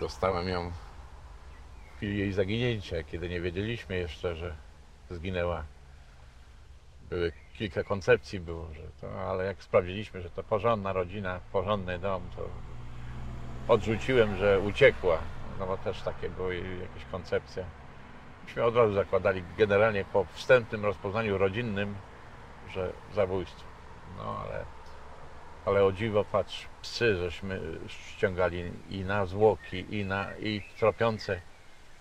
Dostałem 0.00 0.48
ją 0.48 0.70
w 0.70 1.96
chwili 1.96 2.18
jej 2.18 2.32
zaginięcia, 2.32 3.02
kiedy 3.02 3.28
nie 3.28 3.40
wiedzieliśmy 3.40 3.96
jeszcze, 3.96 4.36
że 4.36 4.54
zginęła. 5.10 5.64
Były 7.10 7.32
kilka 7.54 7.84
koncepcji 7.84 8.40
było, 8.40 8.68
że 8.74 8.82
to, 9.00 9.30
ale 9.30 9.44
jak 9.44 9.62
sprawdziliśmy, 9.62 10.22
że 10.22 10.30
to 10.30 10.42
porządna 10.42 10.92
rodzina, 10.92 11.40
porządny 11.52 11.98
dom, 11.98 12.22
to 12.36 12.48
odrzuciłem, 13.74 14.36
że 14.36 14.60
uciekła. 14.60 15.18
No 15.58 15.66
bo 15.66 15.76
też 15.76 16.02
takie 16.02 16.30
były 16.30 16.56
jakieś 16.56 17.04
koncepcje. 17.10 17.64
Myśmy 18.44 18.64
od 18.64 18.76
razu 18.76 18.94
zakładali 18.94 19.42
generalnie 19.58 20.04
po 20.04 20.24
wstępnym 20.24 20.84
rozpoznaniu 20.84 21.38
rodzinnym, 21.38 21.94
że 22.74 22.92
zabójstwo. 23.14 23.64
No 24.18 24.40
ale 24.44 24.64
ale 25.66 25.84
o 25.84 25.92
dziwo 25.92 26.24
patrz, 26.24 26.66
psy 26.82 27.16
żeśmy 27.16 27.60
ściągali 27.88 28.72
i 28.90 29.00
na 29.00 29.26
zwłoki, 29.26 29.96
i 29.96 30.04
na 30.04 30.26
i 30.40 30.62
tropiące. 30.78 31.40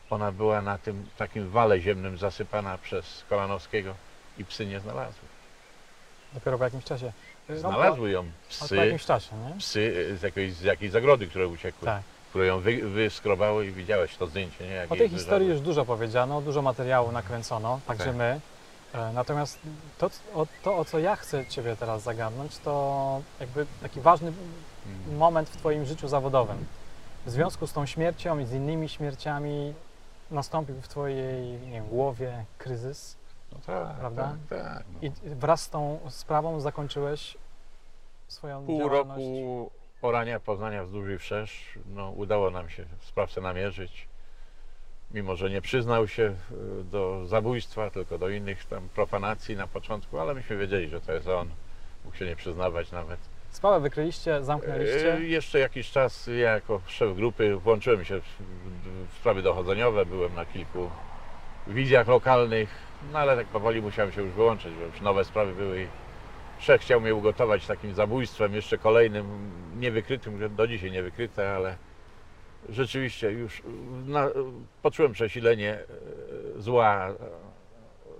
Ona 0.09 0.31
była 0.31 0.61
na 0.61 0.77
tym 0.77 1.05
takim 1.17 1.49
wale 1.49 1.79
ziemnym 1.79 2.17
zasypana 2.17 2.77
przez 2.77 3.25
Kolanowskiego 3.29 3.95
i 4.37 4.45
psy 4.45 4.65
nie 4.65 4.79
znalazły. 4.79 5.23
Dopiero 6.33 6.57
po 6.57 6.63
jakimś 6.63 6.83
czasie. 6.83 7.11
No, 7.49 7.57
Znalazły 7.57 8.11
ją 8.11 8.23
po 8.23 8.65
psy, 8.65 8.75
jakimś 8.75 9.05
czasie, 9.05 9.35
nie? 9.35 9.59
psy 9.59 10.17
z 10.17 10.21
jakiejś, 10.21 10.53
z 10.53 10.61
jakiejś 10.61 10.91
zagrody, 10.91 11.27
które 11.27 11.47
uciekły, 11.47 11.85
Tak. 11.85 12.01
Które 12.31 12.45
ją 12.47 12.59
wy, 12.59 12.89
wyskrobały 12.89 13.65
i 13.67 13.71
widziałeś 13.71 14.17
to 14.17 14.27
zdjęcie, 14.27 14.67
nie? 14.67 14.73
Jak 14.73 14.91
O 14.91 14.95
tej 14.95 15.09
historii 15.09 15.47
wyżarły. 15.47 15.47
już 15.53 15.61
dużo 15.61 15.85
powiedziano, 15.85 16.41
dużo 16.41 16.61
materiału 16.61 17.11
nakręcono, 17.11 17.79
także 17.87 18.05
Tak. 18.05 18.15
my. 18.15 18.39
E, 18.93 19.13
Natomiast 19.13 19.59
to, 19.97 20.09
o, 20.35 20.47
to, 20.63 20.77
o 20.77 20.85
co 20.85 20.99
ja 20.99 21.15
chcę 21.15 21.45
Ciebie 21.45 21.75
teraz 21.75 22.03
zagadnąć, 22.03 22.57
to 22.57 23.21
jakby 23.39 23.65
taki 23.81 24.01
ważny 24.01 24.33
Mhm. 24.87 25.17
moment 25.17 25.49
w 25.49 25.57
Twoim 25.57 25.85
życiu 25.85 26.07
zawodowym. 26.07 26.65
W 27.25 27.29
związku 27.29 27.67
z 27.67 27.73
tą 27.73 27.85
śmiercią 27.85 28.39
i 28.39 28.45
z 28.45 28.51
innymi 28.53 28.89
śmierciami 28.89 29.73
nastąpił 30.31 30.75
w 30.81 30.87
Twojej 30.87 31.59
wiem, 31.59 31.87
głowie 31.87 32.45
kryzys 32.57 33.15
No 33.51 33.57
tak, 33.65 33.95
Prawda? 33.99 34.35
tak, 34.49 34.59
tak. 34.63 34.83
No. 34.93 34.99
i 35.07 35.11
wraz 35.35 35.61
z 35.61 35.69
tą 35.69 35.99
sprawą 36.09 36.59
zakończyłeś 36.59 37.37
swoją 38.27 38.65
Pół 38.65 38.79
działalność. 38.79 39.19
roku 39.27 39.71
orania 40.01 40.39
Poznania 40.39 40.83
wzdłuż 40.83 41.09
i 41.09 41.17
wszerz, 41.17 41.65
no, 41.95 42.09
udało 42.09 42.51
nam 42.51 42.69
się 42.69 42.85
sprawcę 42.99 43.41
namierzyć. 43.41 44.07
Mimo, 45.13 45.35
że 45.35 45.49
nie 45.49 45.61
przyznał 45.61 46.07
się 46.07 46.23
y, 46.23 46.83
do 46.83 47.27
zabójstwa, 47.27 47.89
tylko 47.89 48.17
do 48.17 48.29
innych 48.29 48.65
tam 48.65 48.89
profanacji 48.89 49.55
na 49.55 49.67
początku, 49.67 50.19
ale 50.19 50.33
myśmy 50.33 50.57
wiedzieli, 50.57 50.89
że 50.89 51.01
to 51.01 51.13
jest 51.13 51.27
on. 51.27 51.49
Mógł 52.05 52.17
się 52.17 52.25
nie 52.25 52.35
przyznawać 52.35 52.91
nawet. 52.91 53.19
Sprawę 53.49 53.79
wykryliście, 53.79 54.43
zamknęliście. 54.43 55.13
E, 55.13 55.21
Jeszcze 55.23 55.59
jakiś 55.59 55.91
czas 55.91 56.27
ja 56.27 56.51
jako 56.53 56.81
szef 56.87 57.15
grupy 57.15 57.55
włączyłem 57.55 58.05
się 58.05 58.21
w, 58.21 58.25
w 59.13 59.17
sprawy 59.19 59.41
dochodzeniowe, 59.41 60.05
byłem 60.05 60.35
na 60.35 60.45
kilku 60.45 60.89
wizjach 61.67 62.07
lokalnych, 62.07 62.69
no 63.13 63.19
ale 63.19 63.35
tak 63.37 63.47
powoli 63.47 63.81
musiałem 63.81 64.11
się 64.11 64.21
już 64.21 64.31
wyłączyć, 64.33 64.73
bo 64.73 64.85
już 64.85 65.01
nowe 65.01 65.25
sprawy 65.25 65.53
były 65.53 65.87
szef 66.61 66.81
chciał 66.81 67.01
mnie 67.01 67.15
ugotować 67.15 67.67
takim 67.67 67.93
zabójstwem, 67.93 68.53
jeszcze 68.53 68.77
kolejnym, 68.77 69.51
niewykrytym, 69.79 70.55
do 70.55 70.67
dzisiaj 70.67 70.91
niewykryte, 70.91 71.55
ale 71.55 71.77
rzeczywiście 72.69 73.31
już 73.31 73.61
na, 74.05 74.29
poczułem 74.81 75.11
przesilenie 75.11 75.73
e, 75.73 76.61
zła, 76.61 77.13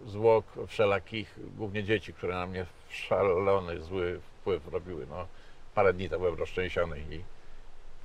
zwłok 0.05 0.45
wszelakich, 0.67 1.39
głównie 1.57 1.83
dzieci, 1.83 2.13
które 2.13 2.35
na 2.35 2.47
mnie 2.47 2.65
szalony, 2.89 3.81
zły 3.81 4.19
wpływ 4.19 4.67
robiły. 4.71 5.07
No, 5.09 5.27
parę 5.75 5.93
dni 5.93 6.09
to 6.09 6.19
byłem 6.19 6.35
roztrzęsiony 6.35 6.99
i, 6.99 7.21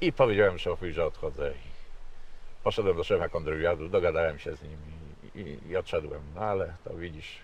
i 0.06 0.12
powiedziałem 0.12 0.58
szefowi, 0.58 0.92
że 0.92 1.06
odchodzę. 1.06 1.50
I 1.50 1.76
poszedłem 2.64 2.96
do 2.96 3.04
szefa 3.04 3.28
kontrwywiadu, 3.28 3.88
dogadałem 3.88 4.38
się 4.38 4.56
z 4.56 4.62
nim 4.62 4.78
i, 5.34 5.40
i, 5.40 5.70
i 5.70 5.76
odszedłem. 5.76 6.22
No 6.34 6.40
ale 6.40 6.74
to 6.84 6.94
widzisz, 6.94 7.38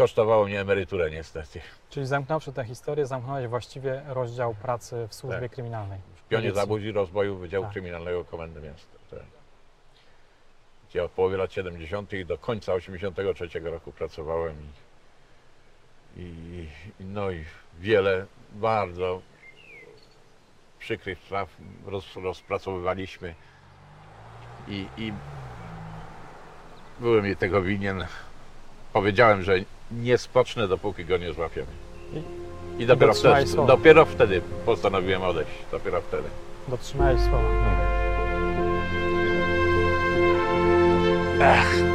kosztowało 0.00 0.44
mnie 0.46 0.60
emeryturę 0.60 1.10
niestety. 1.10 1.60
Czyli 1.90 2.06
zamknąwszy 2.06 2.52
tę 2.52 2.64
historię, 2.64 3.06
zamknąłeś 3.06 3.46
właściwie 3.46 4.02
rozdział 4.06 4.54
pracy 4.54 5.06
w 5.08 5.14
służbie 5.14 5.40
Tak. 5.40 5.52
kryminalnej. 5.52 5.98
W 6.14 6.28
pionie 6.28 6.52
zabójstw 6.52 6.88
i 6.88 6.92
rozboju 6.92 7.36
Wydziału 7.36 7.64
Tak. 7.64 7.72
Kryminalnego 7.72 8.24
Komendy 8.24 8.60
Miasta. 8.60 8.98
Tak. 9.10 9.20
Gdzie 10.88 11.04
od 11.04 11.10
połowy 11.10 11.36
lat 11.36 11.52
70. 11.52 12.10
do 12.26 12.38
końca 12.38 12.72
83 12.72 13.60
roku 13.60 13.92
pracowałem 13.92 14.56
i, 16.16 16.20
i, 16.20 16.68
i 17.00 17.04
no 17.04 17.30
i 17.30 17.44
wiele 17.80 18.26
bardzo 18.52 19.20
przykrych 20.78 21.18
spraw 21.18 21.48
roz, 21.86 22.16
rozpracowywaliśmy 22.16 23.34
i, 24.68 24.86
i 24.96 25.12
byłem 27.00 27.24
jej 27.24 27.36
tego 27.36 27.62
winien. 27.62 28.06
Powiedziałem, 28.92 29.42
że 29.42 29.54
nie 29.92 30.18
spocznę, 30.18 30.68
dopóki 30.68 31.04
go 31.04 31.16
nie 31.16 31.32
złapiemy. 31.32 31.66
I 32.78 32.86
dopiero 32.86 33.14
wtedy, 33.14 33.46
słowa. 33.46 33.66
dopiero 33.76 34.04
wtedy 34.04 34.42
postanowiłem 34.66 35.22
odejść. 35.22 35.50
Dopiero 35.72 36.00
wtedy. 36.00 36.28
Dotrzymałeś 36.68 37.20
słowa. 37.20 37.48
A, 41.42 41.89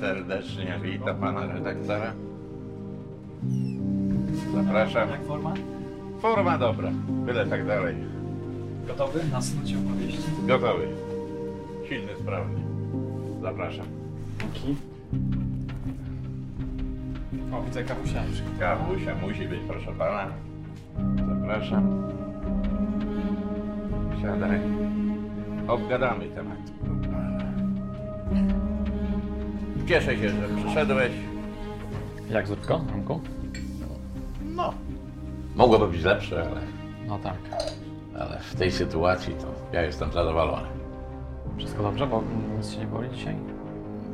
serdecznie, 0.00 0.78
witam 0.82 1.16
pana 1.16 1.46
redaktora. 1.46 2.12
Zapraszam. 4.54 5.08
Jak 5.10 5.24
forma? 5.24 5.54
Forma 6.20 6.58
dobra, 6.58 6.90
byle 7.08 7.46
tak 7.46 7.66
dalej. 7.66 7.96
Gotowy 8.86 9.20
na 9.32 9.42
snucie 9.42 9.76
opowieści? 9.78 10.22
Gotowy. 10.46 10.88
Silny, 11.88 12.16
sprawny. 12.16 12.60
Zapraszam. 13.42 13.86
Dzięki. 14.40 14.76
O, 17.52 17.62
widzę 17.62 17.84
kawusia. 17.84 18.22
Kawusia 18.58 19.14
musi 19.14 19.48
być, 19.48 19.60
proszę 19.68 19.92
pana. 19.98 20.26
Zapraszam. 21.28 22.02
Siadaj. 24.22 24.60
Obgadamy 25.68 26.24
temat. 26.28 26.58
Cieszę 29.88 30.16
się, 30.16 30.28
że 30.28 30.48
przyszedłeś. 30.64 31.12
Jak 32.30 32.46
zdrówko, 32.46 32.80
Romku? 32.92 33.20
No, 34.44 34.72
mogłoby 35.56 35.88
być 35.88 36.04
lepsze, 36.04 36.40
ale, 36.40 36.60
No 37.06 37.18
tak. 37.18 37.34
ale 38.20 38.38
w 38.40 38.54
tej 38.56 38.70
sytuacji 38.72 39.34
to 39.34 39.46
ja 39.72 39.82
jestem 39.82 40.12
zadowolony. 40.12 40.66
Wszystko 41.58 41.82
dobrze, 41.82 42.06
bo 42.06 42.22
nic 42.58 42.70
się 42.70 42.78
nie 42.78 42.86
boli 42.86 43.10
dzisiaj? 43.10 43.36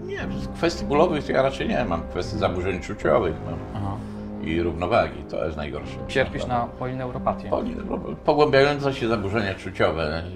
Nie, 0.06 0.18
z 0.40 0.48
kwestii 0.48 0.84
bólowych 0.84 1.24
to 1.24 1.32
ja 1.32 1.42
raczej 1.42 1.68
nie 1.68 1.84
mam. 1.84 2.02
Kwestii 2.02 2.38
zaburzeń 2.38 2.80
czuciowych 2.80 3.34
mam 3.46 3.58
Aha. 3.74 3.96
i 4.44 4.62
równowagi, 4.62 5.22
to 5.30 5.44
jest 5.44 5.56
najgorsze. 5.56 5.98
Cierpisz 6.08 6.46
na 6.46 6.66
polineuropatię. 6.66 7.50
Poli- 7.50 7.76
Pogłębiające 8.24 8.94
się 8.94 9.08
zaburzenia 9.08 9.54
czuciowe, 9.54 10.22
no 10.24 10.30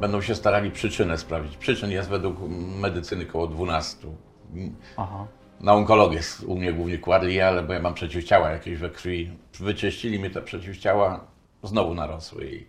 będą 0.00 0.20
się 0.20 0.34
starali 0.34 0.70
przyczynę 0.70 1.18
sprawdzić. 1.18 1.56
Przyczyn 1.56 1.90
jest 1.90 2.08
według 2.08 2.36
medycyny 2.80 3.24
około 3.28 3.46
12. 3.46 4.08
Aha. 4.96 5.26
Na 5.60 5.72
onkologię 5.72 6.20
u 6.46 6.56
mnie 6.56 6.72
głównie 6.72 6.98
kładli, 6.98 7.40
ale 7.40 7.62
bo 7.62 7.72
ja 7.72 7.80
mam 7.80 7.94
przeciwciała 7.94 8.50
jakieś 8.50 8.78
we 8.78 8.90
krwi. 8.90 9.30
Wyczyścili 9.60 10.18
mi 10.18 10.30
te 10.30 10.42
przeciwciała, 10.42 11.24
znowu 11.62 11.94
narosły 11.94 12.46
i 12.46 12.66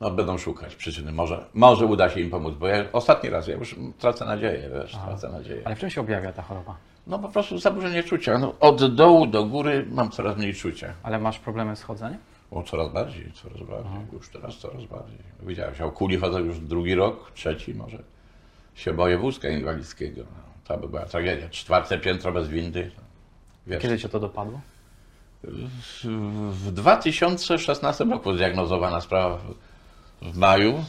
no, 0.00 0.10
będą 0.10 0.38
szukać 0.38 0.76
przyczyny. 0.76 1.12
Może, 1.12 1.44
może 1.54 1.86
uda 1.86 2.10
się 2.10 2.20
im 2.20 2.30
pomóc, 2.30 2.54
bo 2.54 2.68
ja 2.68 2.84
ostatni 2.92 3.30
raz, 3.30 3.48
ja 3.48 3.54
już 3.54 3.76
tracę 3.98 4.24
nadzieję, 4.24 4.70
wiesz, 4.74 4.92
tracę 5.06 5.28
nadzieję. 5.28 5.62
Ale 5.64 5.76
w 5.76 5.78
czym 5.78 5.90
się 5.90 6.00
objawia 6.00 6.32
ta 6.32 6.42
choroba? 6.42 6.76
No 7.06 7.18
po 7.18 7.28
prostu 7.28 7.58
zaburzenie 7.58 8.02
czucia. 8.02 8.38
No, 8.38 8.54
od 8.60 8.94
dołu 8.94 9.26
do 9.26 9.44
góry 9.44 9.86
mam 9.90 10.10
coraz 10.10 10.36
mniej 10.36 10.54
czucia. 10.54 10.94
Ale 11.02 11.18
masz 11.18 11.38
problemy 11.38 11.76
z 11.76 11.82
chodzeniem? 11.82 12.18
O, 12.50 12.62
coraz 12.62 12.92
bardziej, 12.92 13.32
coraz 13.32 13.58
bardziej. 13.58 13.92
Już 14.12 14.28
teraz 14.28 14.56
coraz 14.56 14.84
bardziej. 14.84 15.18
Widziałeś, 15.42 15.80
o 15.80 15.90
kuli 15.90 16.16
chodzę 16.16 16.40
już 16.40 16.60
drugi 16.60 16.94
rok, 16.94 17.32
trzeci 17.34 17.74
może. 17.74 17.98
Się 18.74 18.92
boję 18.92 19.18
wózka 19.18 19.48
inwalidzkiego. 19.48 20.22
No, 20.22 20.42
to 20.64 20.78
by 20.78 20.88
była 20.88 21.04
tragedia. 21.04 21.48
Czwarte 21.48 21.98
piętro 21.98 22.32
bez 22.32 22.48
windy. 22.48 22.90
Wiesz, 23.66 23.82
Kiedy 23.82 23.98
cię 23.98 24.08
to 24.08 24.20
dopadło? 24.20 24.60
w, 25.42 26.04
w 26.50 26.72
2016 26.72 28.04
roku 28.04 28.34
zdiagnozowana 28.34 29.00
sprawa 29.00 29.38
w, 30.22 30.36
maju, 30.36 30.84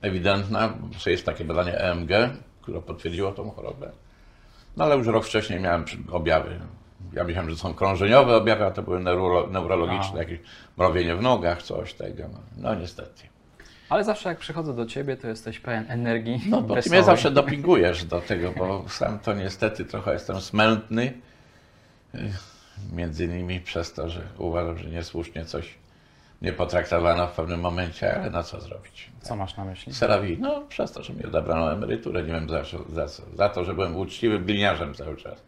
ewidentna, 0.00 0.72
jest 1.06 1.26
takie 1.26 1.44
badanie 1.44 1.78
EMG, 1.78 2.10
które 2.62 2.82
potwierdziło 2.82 3.32
tą 3.32 3.50
chorobę. 3.50 3.90
No 4.76 4.84
ale 4.84 4.96
już 4.96 5.06
rok 5.06 5.24
wcześniej 5.24 5.60
miałem 5.60 5.84
objawy. 6.10 6.60
Ja 7.12 7.24
myślałem, 7.24 7.50
że 7.50 7.56
są 7.56 7.74
krążeniowe 7.74 8.36
objawy, 8.36 8.64
a 8.64 8.70
to 8.70 8.82
były 8.82 9.00
neuro, 9.00 9.46
neurologiczne, 9.46 10.18
jakieś 10.18 10.38
mrowienie 10.76 11.16
w 11.16 11.22
nogach, 11.22 11.62
coś 11.62 11.94
tego. 11.94 12.22
No, 12.32 12.38
no 12.56 12.74
niestety. 12.74 13.22
Ale 13.88 14.04
zawsze 14.04 14.28
jak 14.28 14.38
przychodzę 14.38 14.76
do 14.76 14.86
ciebie, 14.86 15.16
to 15.16 15.28
jesteś 15.28 15.58
pełen 15.58 15.84
energii. 15.88 16.40
No 16.48 16.62
bo 16.62 16.82
ty 16.82 16.90
mnie 16.90 17.02
zawsze 17.02 17.30
dopingujesz 17.30 18.04
do 18.04 18.20
tego, 18.20 18.52
bo 18.52 18.84
sam 18.88 19.18
to 19.18 19.34
niestety 19.34 19.84
trochę 19.84 20.12
jestem 20.12 20.40
smętny. 20.40 21.12
Ech, 22.14 22.58
Między 22.92 23.24
innymi 23.24 23.60
przez 23.60 23.92
to, 23.92 24.08
że 24.08 24.20
uważam, 24.38 24.78
że 24.78 24.90
niesłusznie 24.90 25.44
coś 25.44 25.74
nie 26.42 26.52
potraktowano 26.52 27.26
w 27.26 27.32
pewnym 27.32 27.60
momencie, 27.60 28.16
ale 28.16 28.30
no 28.30 28.42
co 28.42 28.60
zrobić. 28.60 29.10
Co 29.20 29.36
masz 29.36 29.56
na 29.56 29.64
myśli? 29.64 29.94
Serawi, 29.94 30.38
no 30.40 30.60
przez 30.68 30.92
to, 30.92 31.02
że 31.02 31.12
mi 31.14 31.24
odebrano 31.24 31.72
emeryturę, 31.72 32.22
nie 32.22 32.32
wiem 32.32 32.48
za, 32.48 32.62
za 32.92 33.06
co. 33.06 33.22
Za 33.34 33.48
to, 33.48 33.64
że 33.64 33.74
byłem 33.74 33.96
uczciwym 33.96 34.44
gliniarzem 34.44 34.94
cały 34.94 35.16
czas. 35.16 35.42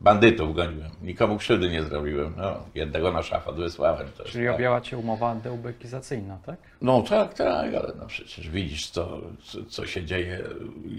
Bandytów 0.00 0.54
goniłem, 0.54 0.90
nikomu 1.02 1.38
krzywdy 1.38 1.70
nie 1.70 1.82
zrobiłem. 1.82 2.34
No, 2.36 2.56
jednego 2.74 3.12
na 3.12 3.22
szafot 3.22 3.56
wysłałem. 3.56 4.06
Jest 4.06 4.32
Czyli 4.32 4.46
tak. 4.46 4.54
objęła 4.54 4.80
cię 4.80 4.98
umowa 4.98 5.34
deubekizacyjna, 5.34 6.38
tak? 6.46 6.56
No 6.82 7.02
tak, 7.02 7.34
tak, 7.34 7.74
ale 7.74 7.92
no 7.98 8.06
przecież 8.06 8.50
widzisz, 8.50 8.90
co, 8.90 9.20
co, 9.44 9.64
co 9.64 9.86
się 9.86 10.04
dzieje, 10.04 10.44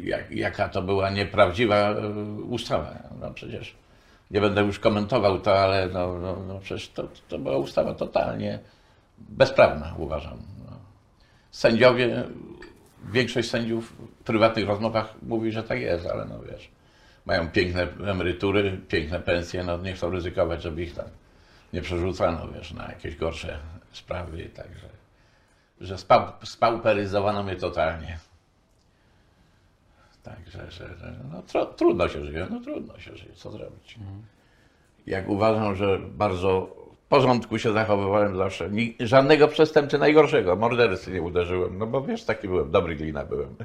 jak, 0.04 0.32
jaka 0.32 0.70
to 0.70 0.82
była 0.82 1.10
nieprawdziwa 1.10 1.76
e, 1.76 2.10
ustawa. 2.50 2.94
No 3.22 3.32
przecież 3.34 3.76
nie 4.32 4.42
będę 4.42 4.62
już 4.62 4.80
komentował 4.80 5.40
to, 5.40 5.60
ale 5.60 5.88
no, 5.88 6.20
no, 6.20 6.38
no 6.48 6.60
przecież 6.60 6.90
to, 6.90 7.08
to 7.28 7.40
była 7.40 7.58
ustawa 7.58 7.94
totalnie 7.94 8.60
bezprawna, 9.18 9.96
uważam. 9.98 10.38
No. 10.66 10.78
Sędziowie, 11.52 12.24
większość 13.12 13.50
sędziów 13.50 13.94
w 14.22 14.24
prywatnych 14.24 14.68
rozmowach 14.68 15.16
mówi, 15.22 15.52
że 15.52 15.64
tak 15.64 15.82
jest, 15.82 16.06
ale 16.06 16.26
no 16.26 16.40
wiesz, 16.52 16.70
mają 17.28 17.50
piękne 17.50 17.88
emerytury, 18.06 18.82
piękne 18.88 19.20
pensje, 19.20 19.64
no 19.64 19.78
nie 19.78 19.94
chcą 19.94 20.10
ryzykować, 20.10 20.62
żeby 20.62 20.84
ich 20.84 20.94
tam 20.94 21.06
nie 21.74 21.82
przerzucano, 21.82 22.48
wiesz, 22.48 22.74
na 22.74 22.88
jakieś 22.88 23.16
gorsze 23.16 23.60
sprawy, 23.92 24.50
także 24.56 24.90
że 25.82 25.98
spał, 25.98 26.28
spauperyzowano 26.44 27.44
mnie 27.44 27.56
totalnie. 27.56 28.20
Także, 30.24 30.72
że, 30.72 30.98
że 30.98 31.14
no, 31.32 31.42
tro, 31.42 31.66
trudno 31.66 32.10
się 32.10 32.26
żyje, 32.26 32.48
no 32.50 32.60
trudno 32.60 33.00
się 33.00 33.18
żyje, 33.18 33.34
co 33.34 33.52
zrobić. 33.52 34.00
Jak 35.08 35.30
uważam, 35.30 35.76
że 35.76 36.00
bardzo 36.00 36.76
w 37.06 37.10
porządku 37.10 37.60
się 37.60 37.74
zachowywałem 37.74 38.38
zawsze, 38.38 38.70
Ni, 38.70 38.96
żadnego 39.00 39.48
przestępcy 39.48 39.98
najgorszego, 39.98 40.56
mordercy 40.56 41.12
nie 41.12 41.22
uderzyłem, 41.22 41.78
no 41.78 41.88
bo 41.88 42.02
wiesz, 42.02 42.24
taki 42.24 42.48
byłem, 42.48 42.72
dobry 42.72 42.96
glina 42.96 43.26
byłem. 43.26 43.56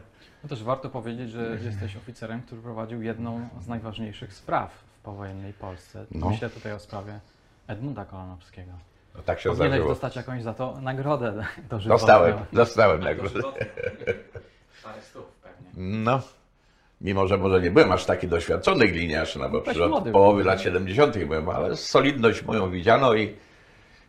No 0.43 0.49
też 0.49 0.63
warto 0.65 0.89
powiedzieć, 0.89 1.31
że 1.31 1.59
jesteś 1.65 1.97
oficerem, 1.97 2.43
który 2.43 2.63
prowadził 2.63 3.03
jedną 3.03 3.49
z 3.61 3.69
najważniejszych 3.69 4.35
spraw 4.35 4.71
w 4.99 5.01
powojennej 5.03 5.53
Polsce. 5.53 6.07
No. 6.11 6.31
Myślę 6.31 6.51
tutaj 6.51 6.73
o 6.73 6.79
sprawie 6.79 7.21
Edmunda 7.67 8.05
Kolanowskiego. 8.05 8.73
No, 9.15 9.23
tak 9.23 9.41
się 9.41 9.49
Powinieneś 9.49 9.71
zdarzyło. 9.73 9.89
dostać 9.95 10.17
jakąś 10.17 10.43
za 10.43 10.55
to 10.55 10.81
nagrodę 10.81 11.33
dożywotnią. 11.71 11.89
Dostałem, 12.07 12.39
dostałem 12.53 13.01
nagrodę. 13.01 13.41
Parę 14.85 15.03
stów 15.03 15.25
pewnie. 15.43 15.69
No, 15.77 16.21
mimo 17.01 17.27
że 17.27 17.39
może 17.39 17.61
nie 17.61 17.71
byłem 17.71 17.93
aż 17.93 18.05
taki 18.05 18.29
doświadczony 18.29 18.89
gliniarz, 18.89 19.37
no 19.37 19.51
bo 19.51 19.61
przecież 19.61 19.89
młody 19.89 20.11
od 20.11 20.13
połowy 20.13 20.43
byłeś. 20.43 20.47
lat 20.47 20.61
70. 20.65 21.25
byłem, 21.25 21.49
ale 21.49 21.77
solidność 21.77 22.43
moją 22.45 22.71
widziano 22.71 23.15
i, 23.15 23.37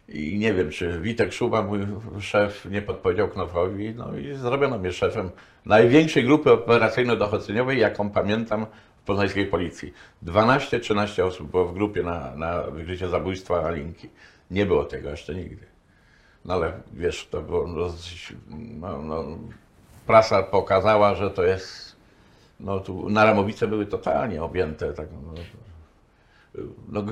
i 0.08 0.38
nie 0.38 0.54
wiem, 0.54 0.70
czy 0.70 1.00
Witek 1.00 1.34
Szuba, 1.34 1.62
mój 1.62 1.80
szef, 2.20 2.66
nie 2.66 2.82
podpowiedział 2.82 3.30
Knofowi, 3.30 3.96
no 3.96 4.18
i 4.18 4.36
zrobiono 4.36 4.78
mnie 4.78 4.92
szefem 4.92 5.30
największej 5.66 6.24
grupy 6.24 6.52
operacyjno-dochodzeniowej, 6.52 7.80
jaką 7.80 8.10
pamiętam 8.10 8.66
w 9.02 9.06
poznańskiej 9.06 9.48
policji. 9.48 9.94
12-13 10.26 11.24
osób 11.24 11.52
było 11.52 11.66
w 11.66 11.74
grupie 11.74 12.04
na, 12.04 12.36
na 12.36 12.62
wykrycie 12.62 13.10
zabójstwa 13.10 13.63
Alinki. 13.63 14.10
Nie 14.52 14.66
było 14.66 14.86
tego 14.86 15.10
jeszcze 15.10 15.36
nigdy. 15.36 15.66
No 16.46 16.54
ale 16.54 16.74
wiesz, 16.94 17.28
to 17.32 17.42
było 17.42 17.68
dosyć, 17.68 18.34
no, 18.80 19.02
no, 19.02 19.26
prasa 20.08 20.44
pokazała, 20.44 21.16
że 21.16 21.32
to 21.32 21.44
jest, 21.44 21.96
no 22.60 22.80
tu 22.80 23.10
Naramowice 23.10 23.68
były 23.68 23.86
totalnie 23.86 24.44
objęte 24.44 24.94
tak, 24.94 25.08
no, 25.12 25.34
no, 26.89 27.04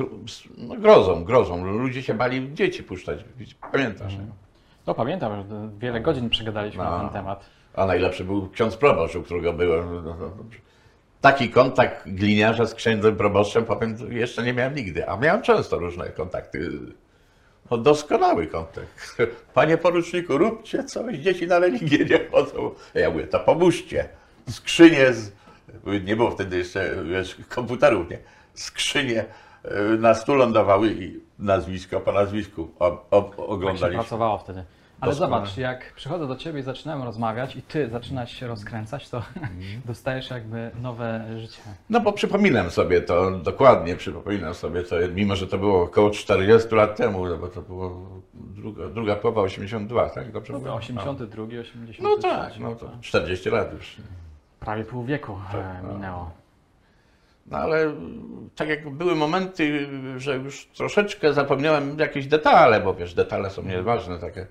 no 0.57 0.75
grozą, 0.75 1.23
grozą. 1.23 1.65
Ludzie 1.65 2.03
się 2.03 2.13
bali 2.13 2.53
dzieci 2.53 2.83
puszczać, 2.83 3.25
pamiętasz? 3.71 4.13
nie? 4.13 4.25
No 4.87 4.93
pamiętam, 4.93 5.31
że 5.49 5.69
wiele 5.79 6.01
godzin 6.01 6.29
przegadaliśmy 6.29 6.83
No. 6.83 6.89
na 6.91 6.99
ten 6.99 7.09
temat. 7.09 7.45
A 7.75 7.85
najlepszy 7.85 8.23
był 8.23 8.49
ksiądz 8.49 8.77
proboszcz, 8.77 9.15
u 9.15 9.23
którego 9.23 9.53
byłem. 9.53 9.95
No, 9.95 10.01
no, 10.01 10.15
no. 10.19 10.31
Taki 11.21 11.49
kontakt 11.49 12.09
gliniarza 12.09 12.65
z 12.65 12.75
księdzem 12.75 13.15
proboszczem, 13.15 13.65
powiem, 13.65 13.95
jeszcze 14.09 14.43
nie 14.43 14.53
miałem 14.53 14.75
nigdy, 14.75 15.09
a 15.09 15.17
miałem 15.17 15.41
często 15.41 15.77
różne 15.79 16.09
kontakty. 16.09 16.71
No, 17.71 17.77
doskonały 17.77 18.47
kontakt. 18.47 19.17
Panie 19.53 19.77
poruczniku, 19.77 20.37
róbcie 20.37 20.83
coś, 20.83 21.17
dzieci 21.17 21.47
na 21.47 21.59
religię 21.59 22.05
nie 22.05 22.29
chodzą. 22.31 22.71
Ja 22.93 23.09
mówię, 23.09 23.27
to 23.27 23.39
pomóżcie. 23.39 24.09
Skrzynie, 24.49 25.13
z... 25.13 25.31
nie 26.05 26.15
było 26.15 26.31
wtedy 26.31 26.57
jeszcze 26.57 27.03
wiesz, 27.05 27.37
komputerów, 27.49 28.09
nie? 28.09 28.19
Skrzynie 28.53 29.25
y, 29.65 29.97
na 29.97 30.13
stół 30.13 30.35
lądowały 30.35 30.91
i 30.91 31.19
nazwisko 31.39 31.99
po 31.99 32.11
nazwisku 32.11 32.71
o, 32.79 32.85
o, 33.11 33.17
Jak 33.27 33.35
się 33.35 33.43
oglądaliśmy. 33.45 33.91
pracowało 33.99 34.37
wtedy. 34.37 34.63
Ale 35.01 35.11
Doskonale. 35.11 35.41
zobacz, 35.45 35.57
jak 35.57 35.93
przychodzę 35.93 36.27
do 36.27 36.35
ciebie 36.35 36.59
i 36.59 36.63
zaczynamy 36.63 37.05
rozmawiać 37.05 37.55
i 37.55 37.61
ty 37.61 37.89
zaczynasz 37.89 38.31
się 38.31 38.47
rozkręcać, 38.47 39.09
to 39.09 39.17
Mhm. 39.17 39.53
dostajesz 39.85 40.29
jakby 40.29 40.71
nowe 40.81 41.25
życie. 41.39 41.61
No 41.89 41.99
bo 41.99 42.13
przypominam 42.13 42.69
sobie 42.71 43.01
to, 43.01 43.31
dokładnie 43.31 43.95
przypominam 43.95 44.53
sobie 44.53 44.83
to, 44.83 44.95
mimo 45.15 45.35
że 45.35 45.47
to 45.47 45.57
było 45.57 45.83
około 45.83 46.09
40 46.09 46.75
lat 46.75 46.95
temu, 46.97 47.25
no 47.27 47.37
bo 47.37 47.47
to 47.47 47.61
było 47.61 48.07
druga, 48.33 48.87
druga 48.89 49.15
połowa 49.15 49.41
82, 49.41 50.09
tak? 50.09 50.31
Dobrze 50.31 50.53
No, 50.53 50.59
mówię? 50.59 50.73
82, 50.73 51.43
83. 51.43 52.01
No 52.03 52.17
tak, 52.17 52.59
no 52.59 52.75
to 52.75 52.89
40 53.01 53.49
lat 53.49 53.73
już. 53.73 53.95
Prawie 54.59 54.83
pół 54.83 55.03
wieku 55.03 55.37
e, 55.49 55.51
Tak, 55.51 55.83
no. 55.83 55.93
minęło. 55.93 56.17
No 56.23 56.31
ale 57.51 57.93
tak 58.55 58.69
jak 58.69 58.89
były 58.89 59.15
momenty, 59.15 59.87
że 60.17 60.37
już 60.37 60.65
troszeczkę 60.65 61.33
zapomniałem 61.33 61.99
jakieś 61.99 62.27
detale, 62.27 62.81
bo 62.81 62.93
wiesz, 62.93 63.13
detale 63.13 63.49
są 63.49 63.63
nieważne 63.63 64.19
takie, 64.19 64.47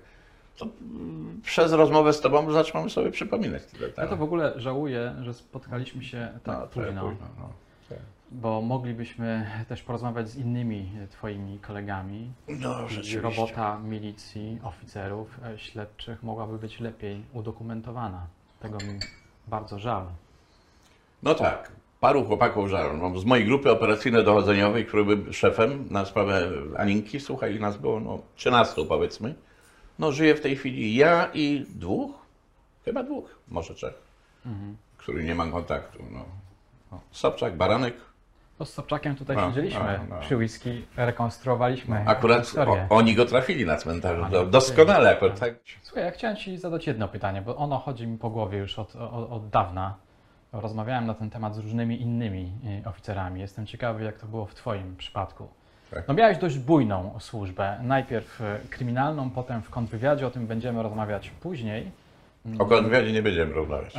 to 0.57 0.65
mm, 0.81 1.41
przez 1.43 1.71
rozmowę 1.73 2.13
z 2.13 2.21
tobą 2.21 2.51
zaczynam 2.51 2.89
sobie 2.89 3.11
przypominać 3.11 3.65
te 3.65 3.77
Ja 3.77 3.87
detale. 3.87 4.07
to 4.07 4.17
w 4.17 4.23
ogóle 4.23 4.53
żałuję, 4.55 5.15
że 5.21 5.33
spotkaliśmy 5.33 6.03
się 6.03 6.29
tak 6.43 6.59
no, 6.59 6.67
późno, 6.67 7.01
późno, 7.01 7.27
no. 7.39 7.49
Tak. 7.89 7.97
bo 8.31 8.61
moglibyśmy 8.61 9.47
też 9.67 9.81
porozmawiać 9.83 10.29
z 10.29 10.35
innymi 10.35 10.91
twoimi 11.09 11.59
kolegami. 11.59 12.31
No, 12.47 12.87
rzeczywiście. 12.87 13.21
robota 13.21 13.79
milicji, 13.79 14.59
oficerów, 14.63 15.39
e, 15.43 15.57
śledczych 15.59 16.23
mogłaby 16.23 16.57
być 16.57 16.79
lepiej 16.79 17.23
udokumentowana. 17.33 18.27
Tego 18.59 18.77
mi 18.77 18.99
bardzo 19.47 19.79
żal. 19.79 20.05
No 21.23 21.35
tak, 21.35 21.71
paru 22.01 22.25
chłopaków 22.25 22.69
żarł. 22.69 22.97
No, 22.97 23.19
z 23.19 23.25
mojej 23.25 23.45
grupy 23.45 23.71
operacyjno-dochodzeniowej, 23.71 24.85
który 24.85 25.05
był 25.05 25.33
szefem 25.33 25.87
na 25.89 26.05
sprawę 26.05 26.49
Aninki, 26.77 27.19
słuchaj, 27.19 27.59
nas 27.59 27.77
było 27.77 27.99
no, 27.99 28.19
13 28.35 28.85
powiedzmy. 28.85 29.35
No 29.99 30.11
żyje 30.11 30.35
w 30.35 30.41
tej 30.41 30.55
chwili 30.55 30.95
ja 30.95 31.29
i 31.33 31.65
dwóch, 31.69 32.11
chyba 32.85 33.03
dwóch, 33.03 33.35
może 33.47 33.73
trzech, 33.73 33.93
który 34.97 35.23
nie 35.23 35.35
mam 35.35 35.51
kontaktu. 35.51 36.03
No. 36.11 36.25
No, 36.91 36.99
Sobczak, 37.11 37.57
Baranek, 37.57 37.93
No 38.59 38.65
z 38.65 38.73
Sobczakiem 38.73 39.15
tutaj 39.15 39.37
A, 39.37 39.47
siedzieliśmy 39.47 39.99
a, 40.11 40.15
a. 40.15 40.19
przy 40.19 40.37
whisky, 40.37 40.85
rekonstruowaliśmy 40.97 42.03
akurat 42.05 42.53
o, 42.57 42.95
oni 42.95 43.15
go 43.15 43.25
trafili 43.25 43.65
na 43.65 43.77
cmentarzu, 43.77 44.25
do, 44.31 44.45
doskonale 44.45 45.11
akurat 45.11 45.39
tak. 45.39 45.53
Słuchaj, 45.81 46.03
ja 46.03 46.11
chciałem 46.11 46.37
Ci 46.37 46.57
zadać 46.57 46.87
jedno 46.87 47.07
pytanie, 47.07 47.41
bo 47.41 47.55
ono 47.55 47.79
chodzi 47.79 48.07
mi 48.07 48.17
po 48.17 48.29
głowie 48.29 48.57
już 48.57 48.79
od, 48.79 48.95
od, 48.95 49.31
od 49.31 49.49
dawna. 49.49 49.95
Rozmawiałem 50.53 51.07
na 51.07 51.13
ten 51.13 51.29
temat 51.29 51.55
z 51.55 51.57
różnymi 51.57 52.01
innymi 52.01 52.51
y, 52.85 52.89
oficerami. 52.89 53.41
Jestem 53.41 53.65
ciekawy, 53.65 54.03
jak 54.03 54.17
to 54.17 54.27
było 54.27 54.45
w 54.45 54.55
Twoim 54.55 54.95
przypadku. 54.95 55.47
Tak. 55.91 56.07
No 56.07 56.13
miałeś 56.13 56.37
dość 56.37 56.57
bujną 56.57 57.19
służbę. 57.19 57.79
Najpierw 57.83 58.41
y, 58.41 58.67
kryminalną, 58.69 59.29
potem 59.29 59.61
w 59.61 59.69
kontrwywiadzie, 59.69 60.27
o 60.27 60.31
tym 60.31 60.47
będziemy 60.47 60.83
rozmawiać 60.83 61.29
później. 61.29 61.91
O 62.59 62.65
kontrwywiadzie 62.65 63.11
nie 63.11 63.21
będziemy 63.21 63.53
rozmawiać. 63.53 63.95